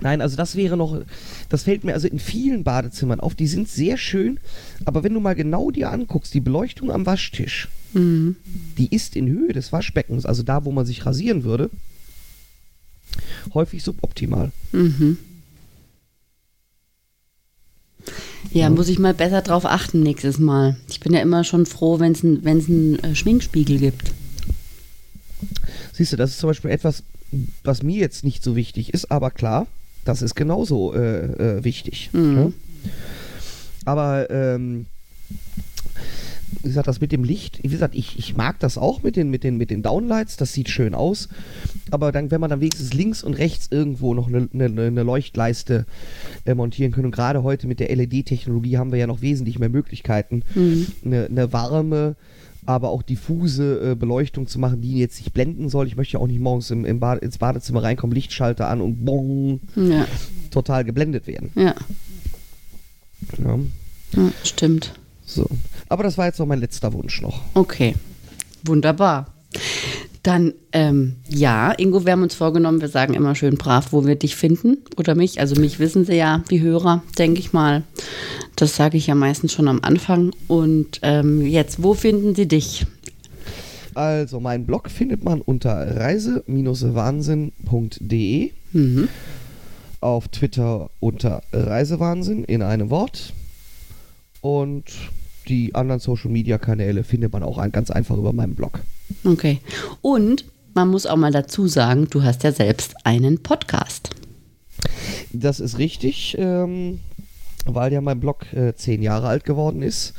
Nein, 0.00 0.20
also 0.20 0.36
das 0.36 0.56
wäre 0.56 0.76
noch, 0.76 1.02
das 1.48 1.62
fällt 1.62 1.84
mir 1.84 1.94
also 1.94 2.08
in 2.08 2.18
vielen 2.18 2.64
Badezimmern 2.64 3.20
auf, 3.20 3.34
die 3.34 3.46
sind 3.46 3.68
sehr 3.68 3.96
schön, 3.96 4.38
aber 4.84 5.04
wenn 5.04 5.14
du 5.14 5.20
mal 5.20 5.34
genau 5.34 5.70
dir 5.70 5.90
anguckst, 5.90 6.34
die 6.34 6.40
Beleuchtung 6.40 6.90
am 6.90 7.06
Waschtisch, 7.06 7.68
Mhm. 7.92 8.34
die 8.76 8.92
ist 8.94 9.14
in 9.14 9.28
Höhe 9.28 9.52
des 9.52 9.72
Waschbeckens, 9.72 10.26
also 10.26 10.42
da, 10.42 10.64
wo 10.64 10.72
man 10.72 10.84
sich 10.84 11.06
rasieren 11.06 11.44
würde, 11.44 11.70
häufig 13.54 13.84
suboptimal. 13.84 14.50
Mhm. 14.72 15.16
Ja, 18.52 18.68
muss 18.70 18.88
ich 18.88 18.98
mal 18.98 19.14
besser 19.14 19.42
drauf 19.42 19.64
achten 19.64 20.02
nächstes 20.02 20.38
Mal. 20.38 20.76
Ich 20.88 21.00
bin 21.00 21.12
ja 21.14 21.20
immer 21.20 21.44
schon 21.44 21.66
froh, 21.66 21.98
wenn 21.98 22.12
es 22.12 22.22
einen 22.22 22.46
einen, 22.46 22.98
äh, 23.02 23.14
Schminkspiegel 23.14 23.78
gibt. 23.78 24.12
Siehst 25.92 26.12
du, 26.12 26.16
das 26.16 26.30
ist 26.30 26.38
zum 26.38 26.50
Beispiel 26.50 26.70
etwas, 26.70 27.02
was 27.62 27.82
mir 27.82 27.98
jetzt 27.98 28.24
nicht 28.24 28.42
so 28.44 28.54
wichtig 28.56 28.92
ist, 28.92 29.10
aber 29.10 29.30
klar, 29.30 29.66
das 30.04 30.22
ist 30.22 30.34
genauso 30.34 30.94
äh, 30.94 31.58
äh, 31.58 31.64
wichtig. 31.64 32.10
Mhm. 32.12 32.36
Ja? 32.36 32.50
Aber 33.86 34.30
ähm, 34.30 34.86
wie 36.62 36.68
gesagt, 36.68 36.86
das 36.88 37.00
mit 37.00 37.12
dem 37.12 37.24
Licht, 37.24 37.62
wie 37.62 37.68
gesagt, 37.68 37.94
ich, 37.94 38.18
ich 38.18 38.36
mag 38.36 38.58
das 38.60 38.78
auch 38.78 39.02
mit 39.02 39.16
den, 39.16 39.28
mit, 39.28 39.44
den, 39.44 39.56
mit 39.56 39.70
den 39.70 39.82
Downlights, 39.82 40.36
das 40.36 40.52
sieht 40.52 40.70
schön 40.70 40.94
aus. 40.94 41.28
Aber 41.90 42.12
dann, 42.12 42.30
wenn 42.30 42.40
man 42.40 42.48
dann 42.50 42.60
wenigstens 42.60 42.94
links 42.94 43.22
und 43.22 43.34
rechts 43.34 43.68
irgendwo 43.70 44.14
noch 44.14 44.28
eine, 44.28 44.48
eine, 44.52 44.64
eine 44.82 45.02
Leuchtleiste 45.02 45.84
äh, 46.46 46.54
montieren 46.54 46.92
können, 46.92 47.06
und 47.06 47.14
gerade 47.14 47.42
heute 47.42 47.66
mit 47.66 47.80
der 47.80 47.94
LED-Technologie 47.94 48.78
haben 48.78 48.92
wir 48.92 48.98
ja 48.98 49.06
noch 49.06 49.20
wesentlich 49.20 49.58
mehr 49.58 49.68
Möglichkeiten, 49.68 50.42
Mhm. 50.54 50.86
eine, 51.04 51.26
eine 51.26 51.52
warme, 51.52 52.16
aber 52.66 52.88
auch 52.90 53.02
diffuse 53.02 53.92
äh, 53.92 53.94
Beleuchtung 53.94 54.46
zu 54.46 54.58
machen, 54.58 54.80
die 54.80 54.98
jetzt 54.98 55.18
nicht 55.18 55.32
blenden 55.34 55.68
soll. 55.68 55.86
Ich 55.86 55.96
möchte 55.96 56.14
ja 56.14 56.20
auch 56.20 56.26
nicht 56.26 56.40
morgens 56.40 56.70
im, 56.70 56.84
im 56.84 56.98
Bade, 57.00 57.20
ins 57.20 57.38
Badezimmer 57.38 57.82
reinkommen, 57.82 58.14
Lichtschalter 58.14 58.68
an 58.68 58.80
und 58.80 59.04
bong, 59.04 59.60
Ja, 59.76 60.06
total 60.50 60.84
geblendet 60.84 61.26
werden. 61.26 61.50
ja, 61.54 61.74
Ja, 63.38 63.58
ja, 64.16 64.32
stimmt. 64.42 64.94
so. 65.26 65.48
Aber 65.88 66.02
das 66.02 66.16
war 66.18 66.26
jetzt 66.26 66.38
noch 66.38 66.46
mein 66.46 66.60
letzter 66.60 66.92
Wunsch 66.92 67.20
noch. 67.20 67.40
Okay, 67.54 67.94
wunderbar. 68.64 69.26
Dann, 70.24 70.54
ähm, 70.72 71.16
ja, 71.28 71.70
Ingo, 71.72 72.04
wir 72.06 72.12
haben 72.12 72.22
uns 72.22 72.34
vorgenommen, 72.34 72.80
wir 72.80 72.88
sagen 72.88 73.12
immer 73.14 73.34
schön 73.34 73.56
brav, 73.56 73.92
wo 73.92 74.06
wir 74.06 74.14
dich 74.16 74.36
finden 74.36 74.78
oder 74.96 75.14
mich. 75.14 75.38
Also 75.38 75.60
mich 75.60 75.78
wissen 75.78 76.06
sie 76.06 76.16
ja, 76.16 76.42
die 76.50 76.62
Hörer, 76.62 77.02
denke 77.18 77.40
ich 77.40 77.52
mal. 77.52 77.82
Das 78.56 78.74
sage 78.74 78.96
ich 78.96 79.06
ja 79.06 79.14
meistens 79.14 79.52
schon 79.52 79.68
am 79.68 79.80
Anfang. 79.82 80.32
Und 80.48 80.98
ähm, 81.02 81.44
jetzt, 81.46 81.82
wo 81.82 81.92
finden 81.94 82.34
sie 82.34 82.48
dich? 82.48 82.86
Also, 83.92 84.40
meinen 84.40 84.64
Blog 84.66 84.90
findet 84.90 85.22
man 85.22 85.40
unter 85.40 85.96
reise-wahnsinn.de, 85.96 88.50
Mhm. 88.72 89.08
auf 90.00 90.26
Twitter 90.28 90.90
unter 90.98 91.42
Reisewahnsinn 91.52 92.42
in 92.44 92.62
einem 92.62 92.90
Wort 92.90 93.32
und 94.40 94.84
die 95.48 95.74
anderen 95.76 96.00
Social 96.00 96.30
Media 96.30 96.58
Kanäle 96.58 97.04
findet 97.04 97.32
man 97.32 97.44
auch 97.44 97.64
ganz 97.70 97.90
einfach 97.92 98.16
über 98.16 98.32
meinen 98.32 98.56
Blog. 98.56 98.80
Okay. 99.24 99.60
Und 100.00 100.44
man 100.74 100.88
muss 100.88 101.06
auch 101.06 101.16
mal 101.16 101.32
dazu 101.32 101.68
sagen, 101.68 102.08
du 102.10 102.22
hast 102.22 102.42
ja 102.42 102.52
selbst 102.52 102.94
einen 103.04 103.42
Podcast. 103.42 104.10
Das 105.32 105.60
ist 105.60 105.78
richtig, 105.78 106.36
ähm, 106.38 107.00
weil 107.64 107.92
ja 107.92 108.00
mein 108.00 108.20
Blog 108.20 108.52
äh, 108.52 108.74
zehn 108.74 109.02
Jahre 109.02 109.28
alt 109.28 109.44
geworden 109.44 109.82
ist. 109.82 110.14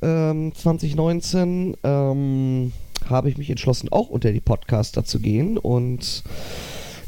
Ähm, 0.00 0.54
2019 0.54 1.76
ähm, 1.82 2.72
habe 3.08 3.28
ich 3.28 3.38
mich 3.38 3.50
entschlossen, 3.50 3.90
auch 3.90 4.08
unter 4.08 4.32
die 4.32 4.40
Podcaster 4.40 5.04
zu 5.04 5.20
gehen 5.20 5.58
und 5.58 6.22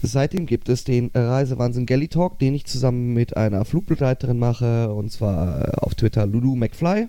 seitdem 0.02 0.46
gibt 0.46 0.68
es 0.68 0.84
den 0.84 1.10
Reisewahnsinn 1.14 1.86
Galley 1.86 2.08
Talk, 2.08 2.38
den 2.38 2.54
ich 2.54 2.66
zusammen 2.66 3.14
mit 3.14 3.36
einer 3.36 3.64
Flugbegleiterin 3.64 4.38
mache 4.38 4.92
und 4.92 5.10
zwar 5.12 5.68
äh, 5.68 5.76
auf 5.76 5.94
Twitter 5.94 6.26
Lulu 6.26 6.56
McFly. 6.56 7.08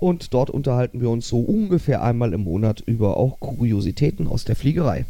Und 0.00 0.32
dort 0.34 0.50
unterhalten 0.50 1.00
wir 1.00 1.10
uns 1.10 1.28
so 1.28 1.38
ungefähr 1.38 2.02
einmal 2.02 2.32
im 2.32 2.42
Monat 2.42 2.82
über 2.84 3.16
auch 3.16 3.38
Kuriositäten 3.38 4.26
aus 4.26 4.44
der 4.44 4.56
Fliegerei. 4.56 5.04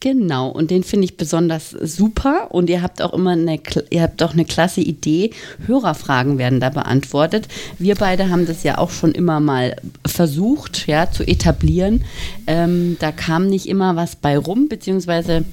Genau, 0.00 0.48
und 0.48 0.70
den 0.70 0.84
finde 0.84 1.06
ich 1.06 1.16
besonders 1.16 1.70
super. 1.70 2.48
Und 2.50 2.70
ihr 2.70 2.82
habt 2.82 3.02
auch 3.02 3.12
immer 3.12 3.32
eine, 3.32 3.58
ihr 3.90 4.02
habt 4.02 4.22
auch 4.22 4.32
eine 4.32 4.44
klasse 4.44 4.80
Idee. 4.80 5.32
Hörerfragen 5.66 6.38
werden 6.38 6.60
da 6.60 6.70
beantwortet. 6.70 7.48
Wir 7.80 7.96
beide 7.96 8.30
haben 8.30 8.46
das 8.46 8.62
ja 8.62 8.78
auch 8.78 8.90
schon 8.90 9.10
immer 9.10 9.40
mal 9.40 9.74
versucht, 10.06 10.86
ja, 10.86 11.10
zu 11.10 11.26
etablieren. 11.26 12.04
Ähm, 12.46 12.96
da 13.00 13.10
kam 13.10 13.48
nicht 13.48 13.66
immer 13.66 13.96
was 13.96 14.14
bei 14.14 14.38
rum, 14.38 14.68
beziehungsweise 14.68 15.44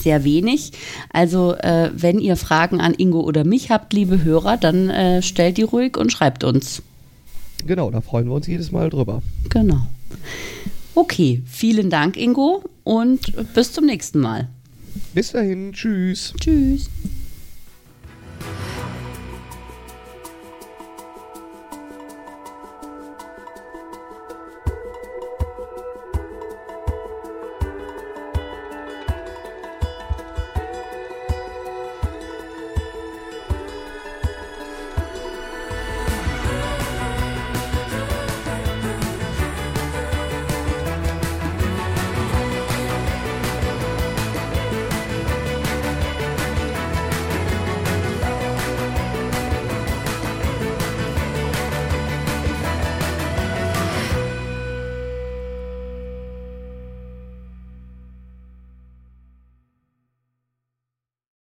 sehr 0.00 0.24
wenig. 0.24 0.72
Also, 1.12 1.54
äh, 1.54 1.90
wenn 1.94 2.20
ihr 2.20 2.36
Fragen 2.36 2.80
an 2.80 2.94
Ingo 2.94 3.20
oder 3.20 3.44
mich 3.44 3.70
habt, 3.70 3.92
liebe 3.92 4.24
Hörer, 4.24 4.56
dann 4.56 4.88
äh, 4.88 5.20
stellt 5.20 5.58
die 5.58 5.62
ruhig 5.62 5.98
und 5.98 6.10
schreibt 6.10 6.42
uns. 6.42 6.82
Genau, 7.66 7.90
da 7.90 8.00
freuen 8.00 8.26
wir 8.26 8.34
uns 8.34 8.46
jedes 8.46 8.72
Mal 8.72 8.90
drüber. 8.90 9.22
Genau. 9.50 9.86
Okay, 10.94 11.42
vielen 11.46 11.90
Dank, 11.90 12.16
Ingo, 12.16 12.64
und 12.84 13.32
bis 13.54 13.72
zum 13.72 13.86
nächsten 13.86 14.20
Mal. 14.20 14.48
Bis 15.14 15.32
dahin, 15.32 15.72
tschüss. 15.72 16.34
Tschüss. 16.40 16.88